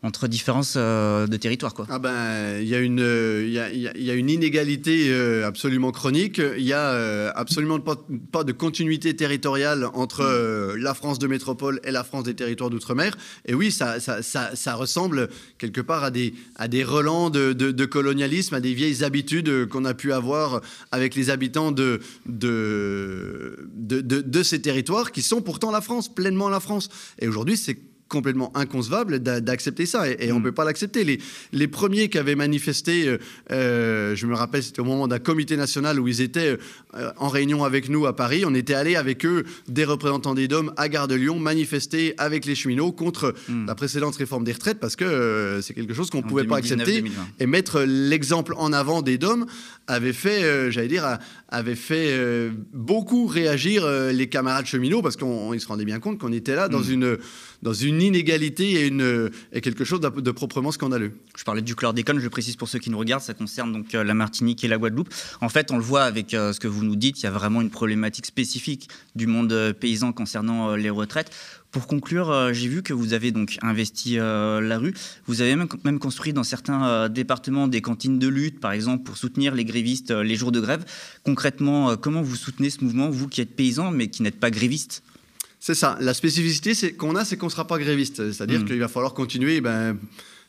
Euh, 0.03 0.07
entre 0.07 0.27
différences 0.27 0.75
euh, 0.77 1.27
de 1.27 1.37
territoires. 1.37 1.73
Quoi. 1.73 1.85
Ah 1.89 1.99
ben, 1.99 2.59
il 2.61 2.67
y, 2.67 2.75
a 2.75 2.79
une, 2.79 2.99
y, 2.99 4.11
une 4.11 4.29
inégalité 4.29 5.09
euh, 5.09 5.45
absolument 5.45 5.91
chronique. 5.91 6.41
Il 6.57 6.63
n'y 6.63 6.73
a 6.73 7.29
absolument 7.35 7.79
pas, 7.79 8.43
de 8.43 8.51
continuité 8.51 9.15
territoriale 9.15 9.87
entre 9.93 10.75
la 10.77 10.93
France 10.93 11.19
de 11.19 11.27
métropole 11.27 11.79
et 11.83 11.91
la 11.91 12.03
France 12.03 12.23
des 12.23 12.35
territoires 12.35 12.69
d'outre-mer. 12.69 13.17
Et 13.45 13.53
oui, 13.53 13.71
ça, 13.71 13.97
ressemble 14.75 15.29
quelque 15.57 15.81
part 15.81 16.03
à 16.03 16.11
des, 16.11 16.33
relents 16.83 17.29
de, 17.29 17.85
colonialisme, 17.85 18.55
à 18.55 18.61
des 18.61 18.73
vieilles 18.73 19.03
habitudes 19.03 19.67
qu'on 19.67 19.85
a 19.85 19.93
pu 19.93 20.13
avoir 20.13 20.61
avec 20.91 21.15
les 21.15 21.29
habitants 21.29 21.71
de 21.71 21.99
ces 24.43 24.61
territoires 24.61 25.11
qui 25.11 25.21
sont 25.21 25.41
pourtant 25.41 25.71
la 25.71 25.81
France, 25.81 26.13
pleinement 26.13 26.49
la 26.49 26.59
France. 26.59 26.89
Et 27.19 27.27
aujourd'hui, 27.27 27.57
c'est 27.57 27.77
complètement 28.07 28.55
inconcevable 28.55 29.19
d'accepter 29.19 29.85
ça 29.85 30.09
et, 30.09 30.31
on 30.31 30.35
ne 30.35 30.39
mm. 30.39 30.43
peut 30.43 30.51
pas 30.51 30.65
l'accepter. 30.65 31.03
Les, 31.03 31.19
les, 31.51 31.67
premiers 31.67 32.09
qui 32.09 32.17
avaient 32.17 32.35
manifesté, 32.35 33.07
euh, 33.07 33.17
euh, 33.51 34.15
je 34.15 34.25
me 34.27 34.35
rappelle, 34.35 34.63
c'était 34.63 34.79
au 34.79 34.85
moment 34.85 35.07
d'un 35.07 35.19
comité 35.19 35.57
national 35.57 35.99
où 35.99 36.07
ils 36.07 36.21
étaient 36.21 36.57
euh, 36.95 37.11
en 37.17 37.27
réunion 37.27 37.63
avec 37.63 37.89
nous 37.89 38.05
à 38.05 38.15
Paris. 38.15 38.43
On 38.45 38.53
était 38.53 38.73
allé 38.73 38.95
avec 38.95 39.25
eux, 39.25 39.45
des 39.67 39.85
représentants 39.85 40.33
des 40.33 40.47
DOM 40.47 40.73
à 40.77 40.89
Gare 40.89 41.07
de 41.07 41.15
Lyon, 41.15 41.39
manifester 41.39 42.13
avec 42.17 42.45
les 42.45 42.55
cheminots 42.55 42.91
contre 42.91 43.33
mm. 43.49 43.67
la 43.67 43.75
précédente 43.75 44.15
réforme 44.15 44.43
des 44.43 44.53
retraites 44.53 44.79
parce 44.79 44.95
que 44.95 45.59
c'est 45.61 45.73
quelque 45.73 45.93
chose 45.93 46.09
qu'on 46.09 46.21
ne 46.21 46.27
pouvait 46.27 46.45
pas 46.45 46.57
accepter. 46.57 47.03
Et 47.39 47.45
mettre 47.45 47.81
l'exemple 47.81 48.53
en 48.57 48.73
avant 48.73 49.01
des 49.01 49.17
DOM 49.17 49.45
avait 49.87 50.13
fait, 50.13 50.71
j'allais 50.71 50.87
dire, 50.87 51.17
avait 51.49 51.75
fait 51.75 52.49
beaucoup 52.73 53.27
réagir 53.27 53.87
les 54.11 54.27
camarades 54.27 54.65
cheminots 54.65 55.01
parce 55.01 55.15
qu'ils 55.15 55.59
se 55.59 55.67
rendaient 55.67 55.85
bien 55.85 55.99
compte 55.99 56.19
qu'on 56.19 56.33
était 56.33 56.55
là 56.55 56.67
dans 56.67 56.81
mm. 56.81 56.91
une 56.91 57.17
dans 57.63 57.73
une 57.73 57.96
inégalité 57.99 58.71
et, 58.71 58.87
une, 58.87 59.29
quelque 59.61 59.83
chose 59.83 59.99
de, 59.99 60.31
proprement 60.31 60.71
scandaleux. 60.71 61.13
Je 61.35 61.43
parlais 61.43 61.61
du 61.61 61.75
chlordécone, 61.75 62.19
je 62.19 62.27
précise 62.27 62.55
pour 62.55 62.69
ceux 62.69 62.79
qui 62.79 62.89
nous 62.89 62.97
regardent, 62.97 63.23
ça 63.23 63.33
concerne 63.33 63.71
donc 63.71 63.95
euh, 63.95 64.03
la 64.03 64.13
Martinique 64.13 64.63
et 64.63 64.67
la 64.67 64.77
Guadeloupe. 64.77 65.13
En 65.41 65.49
fait, 65.49 65.71
on 65.71 65.77
le 65.77 65.83
voit 65.83 66.03
avec 66.03 66.33
euh, 66.33 66.53
ce 66.53 66.59
que 66.59 66.67
vous 66.67 66.83
nous 66.83 66.95
dites, 66.95 67.19
il 67.21 67.23
y 67.23 67.27
a 67.27 67.31
vraiment 67.31 67.61
une 67.61 67.69
problématique 67.69 68.25
spécifique 68.25 68.89
du 69.15 69.27
monde 69.27 69.51
euh, 69.51 69.73
paysan 69.73 70.11
concernant 70.13 70.75
les 70.75 70.89
retraites. 70.89 71.31
Pour 71.71 71.85
conclure, 71.85 72.53
j'ai 72.53 72.69
vu 72.69 72.81
que 72.81 72.93
vous 72.93 73.13
avez 73.13 73.31
donc 73.31 73.57
investi 73.61 74.15
la 74.15 74.77
rue. 74.79 74.93
Vous 75.27 75.41
avez 75.41 75.53
même 75.83 75.99
construit 75.99 76.31
dans 76.31 76.43
certains 76.43 77.09
départements 77.09 77.67
des 77.67 77.81
cantines 77.81 78.19
de 78.19 78.27
lutte, 78.27 78.61
par 78.61 78.71
exemple, 78.71 79.03
pour 79.03 79.17
soutenir 79.17 79.53
les 79.53 79.65
grévistes 79.65 80.11
les 80.11 80.35
jours 80.35 80.53
de 80.53 80.61
grève. 80.61 80.85
Concrètement, 81.23 81.97
comment 81.97 82.21
vous 82.21 82.37
soutenez 82.37 82.69
ce 82.69 82.83
mouvement, 82.83 83.09
vous 83.09 83.27
qui 83.27 83.41
êtes 83.41 83.55
paysan 83.55 83.91
mais 83.91 84.07
qui 84.07 84.23
n'êtes 84.23 84.39
pas 84.39 84.49
gréviste? 84.49 85.03
C'est 85.59 85.75
ça. 85.75 85.97
La 85.99 86.13
spécificité 86.13 86.93
qu'on 86.93 87.15
a, 87.15 87.25
c'est 87.25 87.37
qu'on 87.37 87.47
ne 87.47 87.51
sera 87.51 87.67
pas 87.67 87.77
gréviste. 87.77 88.31
C'est-à-dire 88.31 88.61
hmm. 88.61 88.65
qu'il 88.65 88.79
va 88.79 88.87
falloir 88.87 89.13
continuer 89.13 89.59
ben, 89.61 89.97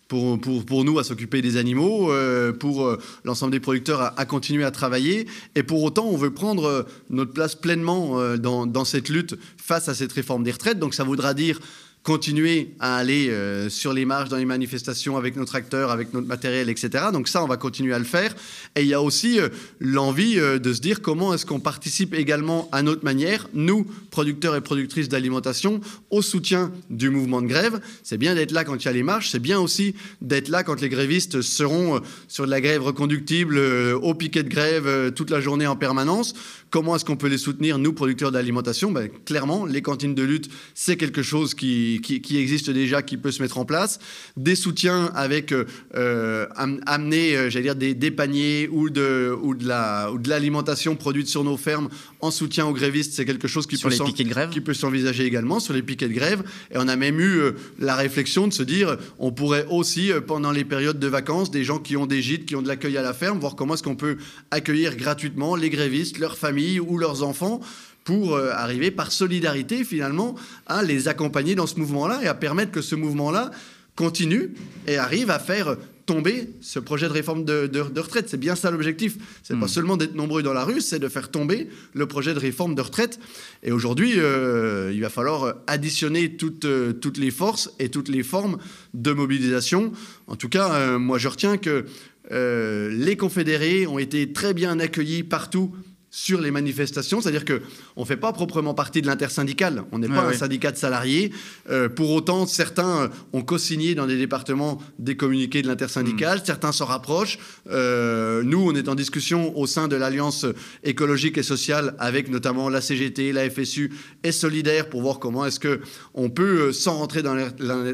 pour, 0.07 0.41
pour, 0.41 0.65
pour, 0.65 0.85
nous 0.85 0.99
à 0.99 1.05
s'occuper 1.05 1.43
des 1.43 1.57
animaux, 1.57 2.11
euh, 2.11 2.53
pour 2.53 2.87
euh, 2.87 2.99
l'ensemble 3.25 3.53
des 3.53 3.61
producteurs 3.61 4.13
à, 4.19 4.25
continuer 4.27 4.65
à 4.65 4.71
travailler. 4.71 5.27
Et 5.55 5.63
pour 5.63 5.83
autant, 5.83 6.07
on 6.07 6.17
veut 6.17 6.33
prendre 6.33 6.65
euh, 6.65 6.83
notre 7.11 7.33
place 7.33 7.55
pleinement 7.55 8.37
dans, 8.37 8.67
dans, 8.67 8.85
cette 8.85 9.09
lutte 9.09 9.37
face 9.57 9.89
à 9.89 9.95
cette 9.95 10.13
réforme 10.13 10.45
des 10.45 10.53
retraites. 10.53 10.79
Donc 10.79 10.95
ça 10.95 11.05
voudra 11.05 11.35
dire 11.35 11.61
continuer 12.09 12.71
à 12.81 12.97
aller 12.97 13.29
euh, 13.29 13.69
sur 13.69 13.93
les 13.93 14.07
marches 14.07 14.31
dans 14.31 14.39
les 14.39 14.47
manifestations 14.47 15.19
avec 15.19 15.37
nos 15.37 15.45
tracteurs, 15.45 15.91
avec 15.91 16.15
notre 16.15 16.27
matériel, 16.27 16.71
etc. 16.71 17.05
Donc 17.13 17.29
ça, 17.29 17.45
on 17.45 17.47
va 17.47 17.59
continuer 17.59 17.93
à 17.93 17.99
le 17.99 18.07
faire. 18.07 18.35
Et 18.77 18.81
il 18.81 18.87
y 18.87 18.95
a 18.95 19.03
aussi 19.03 19.39
euh, 19.39 19.51
l'envie 19.79 20.41
euh, 20.41 20.59
de 20.59 20.73
se 20.73 20.81
dire 20.81 21.03
comment 21.03 21.35
est-ce 21.35 21.45
qu'on 21.45 21.61
participe 21.61 22.15
également 22.15 22.67
à 22.73 22.81
notre 22.81 23.05
manière, 23.05 23.51
nous, 23.53 23.87
producteurs 24.11 24.57
et 24.57 24.63
productrices 24.63 25.11
d'alimentation, 25.11 25.83
au 26.09 26.23
soutien 26.23 26.73
du 26.89 27.11
mouvement 27.11 27.43
de 27.43 27.47
grève. 27.47 27.79
C'est 28.03 28.17
bien 28.17 28.35
d'être 28.35 28.53
là 28.53 28.65
quand 28.65 28.83
il 28.83 28.87
y 28.87 28.89
a 28.89 28.93
les 28.93 29.03
marches, 29.03 29.29
c'est 29.29 29.39
bien 29.39 29.61
aussi 29.61 29.95
d'être 30.23 30.49
là 30.49 30.63
quand 30.63 30.81
les 30.81 30.89
grévistes 30.89 31.43
seront 31.43 32.01
sur 32.27 32.47
de 32.47 32.51
la 32.51 32.63
grève 32.63 32.83
reconductible, 32.85 33.59
au 33.59 34.15
piquet 34.15 34.45
de 34.45 34.49
grève 34.49 35.13
toute 35.13 35.29
la 35.29 35.43
journée 35.43 35.67
en 35.67 35.77
permanence. 35.77 36.33
Comment 36.71 36.97
est-ce 36.97 37.05
qu'on 37.05 37.17
peut 37.17 37.29
les 37.29 37.39
soutenir, 37.39 37.79
nous, 37.79 37.93
producteurs 37.93 38.31
d'alimentation? 38.31 38.93
Ben, 38.93 39.09
Clairement, 39.25 39.65
les 39.65 39.81
cantines 39.81 40.15
de 40.15 40.23
lutte, 40.23 40.51
c'est 40.75 40.97
quelque 40.97 41.23
chose 41.23 41.55
qui, 41.55 41.98
qui, 42.01 42.39
existe 42.39 42.71
déjà, 42.71 43.03
qui 43.03 43.17
peut 43.17 43.31
se 43.31 43.43
mettre 43.43 43.59
en 43.59 43.65
place. 43.65 43.99
Des 44.37 44.55
soutiens 44.55 45.11
avec 45.15 45.53
euh, 45.53 46.47
amener, 46.55 47.37
euh, 47.37 47.51
j'allais 47.51 47.65
dire, 47.65 47.77
des, 47.77 47.95
des, 47.95 48.11
paniers 48.11 48.69
ou 48.71 48.91
de, 48.91 49.37
ou 49.43 49.55
de 49.55 50.29
l'alimentation 50.29 50.91
la, 50.91 50.95
ou 50.95 50.97
de 50.97 51.01
produite 51.01 51.29
sur 51.29 51.45
nos 51.45 51.57
fermes 51.57 51.89
en 52.21 52.31
soutien 52.31 52.67
aux 52.67 52.73
grévistes, 52.73 53.13
c'est 53.15 53.25
quelque 53.25 53.49
chose 53.49 53.67
qui 53.67 53.77
peut, 53.77 54.75
s'envisager 54.75 55.25
également 55.25 55.61
sur 55.61 55.75
les 55.75 55.83
piquets 55.83 56.09
de 56.09 56.15
grève. 56.15 56.43
Et 56.73 56.77
on 56.77 56.89
a 56.89 56.97
même 56.97 57.21
eu 57.21 57.39
euh, 57.39 57.53
la 57.79 57.95
réflexion 57.95 58.49
de 58.49 58.53
se 58.53 58.63
dire, 58.63 58.97
on 59.19 59.33
pourrait 59.33 59.67
aussi, 59.71 60.11
pendant 60.27 60.53
les 60.53 60.65
périodes 60.65 60.99
de 60.99 61.09
vacances, 61.09 61.51
des 61.51 61.65
gens 61.65 61.79
qui 61.79 61.97
ont 61.97 62.07
des 62.07 62.23
gîtes, 62.23 62.47
qui 62.47 62.57
ont 62.57 62.63
de 62.63 62.69
l'accueil 62.69 62.97
à 62.97 63.03
la 63.03 63.15
ferme, 63.15 63.39
voir 63.39 63.57
comment 63.57 63.75
est-ce 63.75 63.83
qu'on 63.83 63.97
peut 63.97 64.17
accueillir 64.51 64.97
gratuitement 64.97 65.57
les 65.57 65.71
grévistes, 65.71 66.19
leurs 66.19 66.37
familles, 66.37 66.81
ou 66.81 66.99
leurs 66.99 67.23
enfants 67.23 67.61
pour 68.09 68.37
euh, 68.37 68.53
arriver 68.55 68.91
par 68.91 69.13
solidarité 69.13 69.85
finalement 69.85 70.35
à 70.65 70.83
les 70.83 71.09
accompagner 71.09 71.55
dans 71.55 71.67
ce 71.67 71.79
mouvement-là 71.79 72.21
et 72.23 72.27
à 72.27 72.33
permettre 72.33 72.73
que 72.73 72.81
ce 72.81 72.95
mouvement-là 72.95 73.51
continue 73.97 74.55
et 74.87 74.97
arrive 74.97 75.29
à 75.29 75.39
faire 75.39 75.77
tomber 76.07 76.49
ce 76.63 76.79
projet 76.79 77.07
de 77.07 77.13
réforme 77.13 77.45
de, 77.45 78.01
retraite. 78.01 78.31
C'est 78.31 78.41
bien 78.41 78.55
ça 78.55 78.71
l'objectif. 78.71 79.19
C'est 79.43 79.53
n'est 79.53 79.61
pas 79.61 79.67
hmm. 79.67 79.69
seulement 79.69 79.97
d'être 79.99 80.15
nombreux 80.15 80.43
dans 80.43 80.55
la 80.55 80.65
rue, 80.65 80.81
c'est 80.81 80.99
de 80.99 81.09
faire 81.09 81.31
tomber 81.31 81.69
le 81.93 82.07
projet 82.07 82.33
de 82.33 82.39
réforme 82.39 82.75
de 82.75 82.81
retraite. 82.81 83.21
Et 83.63 83.73
aujourd'hui, 83.73 84.15
euh, 84.17 84.91
il 84.91 85.03
va 85.03 85.11
falloir 85.11 85.57
additionner 85.67 86.35
toutes, 86.39 86.65
euh, 86.65 86.95
toutes 86.95 87.19
les 87.19 87.31
forces 87.31 87.75
et 87.79 87.91
toutes 87.91 88.09
les 88.09 88.23
formes 88.23 88.57
de 88.95 89.13
mobilisation. 89.13 89.93
En 90.29 90.37
tout 90.37 90.49
cas, 90.49 90.97
moi 90.97 91.19
je 91.19 91.29
retiens 91.29 91.59
que 91.59 91.85
les 92.31 93.17
confédérés 93.19 93.87
ont 93.87 93.99
été 93.99 94.33
très 94.33 94.55
bien 94.55 94.81
accueillis 94.81 95.25
partout 95.25 95.75
sur 96.11 96.41
les 96.41 96.51
manifestations, 96.51 97.21
c'est-à-dire 97.21 97.45
qu'on 97.45 98.01
ne 98.01 98.07
fait 98.07 98.17
pas 98.17 98.33
proprement 98.33 98.73
partie 98.73 99.03
de 99.03 99.07
l'intersyndicale, 99.07 99.85
on 99.93 99.99
n'est 99.99 100.09
pas 100.09 100.27
un 100.27 100.33
syndicat 100.33 100.73
de 100.73 100.79
salariés. 100.79 101.33
Euh, 101.69 101.89
pour 101.91 102.11
autant, 102.13 102.47
certains 102.47 103.03
euh, 103.03 103.09
ont 103.35 103.43
co-signé 103.43 103.95
dans 103.95 104.07
des 104.07 104.17
départements 104.17 104.81
des 104.99 105.17
communiqués 105.17 105.61
de 105.61 105.69
l'intersyndicale, 105.69 106.39
hmm. 106.39 106.47
certains 106.47 106.73
s'en 106.73 106.87
rapprochent. 106.87 107.39
Euh, 107.71 108.43
nous, 108.43 108.59
on 108.59 108.75
est 108.75 108.89
en 108.89 108.95
discussion 108.95 109.57
au 109.59 109.67
sein 109.67 109.87
de 109.87 109.97
l'Alliance 109.97 110.47
écologique 110.83 111.37
et 111.37 111.43
sociale 111.43 111.95
avec 111.99 112.31
notamment 112.31 112.71
la 112.71 112.81
CGT, 112.81 113.33
la 113.33 113.49
FSU 113.51 113.93
et 114.25 114.33
Solidaire 114.33 114.89
pour 114.89 115.03
voir 115.03 115.19
comment 115.19 115.45
est-ce 115.45 115.61
qu'on 115.61 116.31
peut, 116.31 116.73
sans 116.73 116.95
rentrer 116.95 117.23
dans 117.23 117.35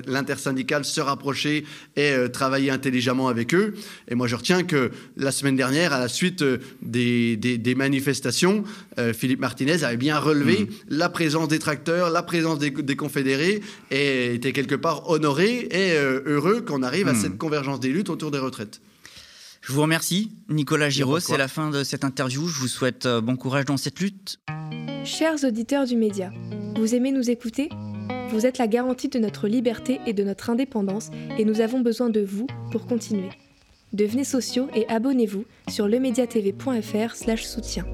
l'intersyndicale, 0.06 0.84
se 0.84 1.00
rapprocher 1.00 1.64
et 1.96 2.14
travailler 2.32 2.70
intelligemment 2.70 3.28
avec 3.28 3.54
eux. 3.54 3.74
Et 4.08 4.14
moi, 4.14 4.28
je 4.28 4.36
retiens 4.36 4.62
que 4.62 4.90
la 5.16 5.32
semaine 5.32 5.56
dernière, 5.56 5.92
à 5.92 5.98
la 5.98 6.08
suite 6.08 6.44
des, 6.82 7.36
des 7.36 7.74
manifestations, 7.74 8.03
manifestation, 8.04 8.64
euh, 8.98 9.12
Philippe 9.14 9.40
Martinez 9.40 9.82
avait 9.82 9.96
bien 9.96 10.18
relevé 10.18 10.64
mm. 10.64 10.68
la 10.88 11.08
présence 11.08 11.48
des 11.48 11.58
tracteurs, 11.58 12.10
la 12.10 12.22
présence 12.22 12.58
des, 12.58 12.96
confédérés, 12.96 13.62
et 13.90 14.34
était 14.34 14.52
quelque 14.52 14.74
part 14.74 15.08
honoré 15.08 15.68
et 15.70 15.92
euh, 15.92 16.20
heureux 16.26 16.60
qu'on 16.60 16.82
arrive 16.82 17.08
à 17.08 17.14
mm. 17.14 17.20
cette 17.20 17.38
convergence 17.38 17.80
des 17.80 17.88
luttes 17.88 18.10
autour 18.10 18.30
des 18.30 18.38
retraites. 18.38 18.80
Je 19.62 19.72
vous 19.72 19.80
remercie, 19.80 20.32
Nicolas 20.50 20.90
Giraud. 20.90 21.20
C'est 21.20 21.38
la 21.38 21.48
fin 21.48 21.70
de 21.70 21.82
cette 21.84 22.04
interview. 22.04 22.46
Je 22.46 22.60
vous 22.60 22.68
souhaite 22.68 23.06
euh, 23.06 23.22
bon 23.22 23.36
courage 23.36 23.64
dans 23.64 23.78
cette 23.78 23.98
lutte. 24.00 24.38
Chers 25.04 25.42
auditeurs 25.44 25.86
du 25.86 25.96
média, 25.96 26.30
vous 26.76 26.94
aimez 26.94 27.12
nous 27.12 27.30
écouter? 27.30 27.70
Vous 28.28 28.44
êtes 28.44 28.58
la 28.58 28.66
garantie 28.66 29.08
de 29.08 29.18
notre 29.18 29.48
liberté 29.48 30.00
et 30.06 30.12
de 30.12 30.24
notre 30.24 30.50
indépendance, 30.50 31.08
et 31.38 31.44
nous 31.46 31.60
avons 31.60 31.80
besoin 31.80 32.10
de 32.10 32.20
vous 32.20 32.46
pour 32.70 32.86
continuer. 32.86 33.30
Devenez 33.94 34.24
sociaux 34.24 34.68
et 34.74 34.86
abonnez-vous 34.88 35.44
sur 35.68 35.86
lemediatv.fr/soutien. 35.86 37.86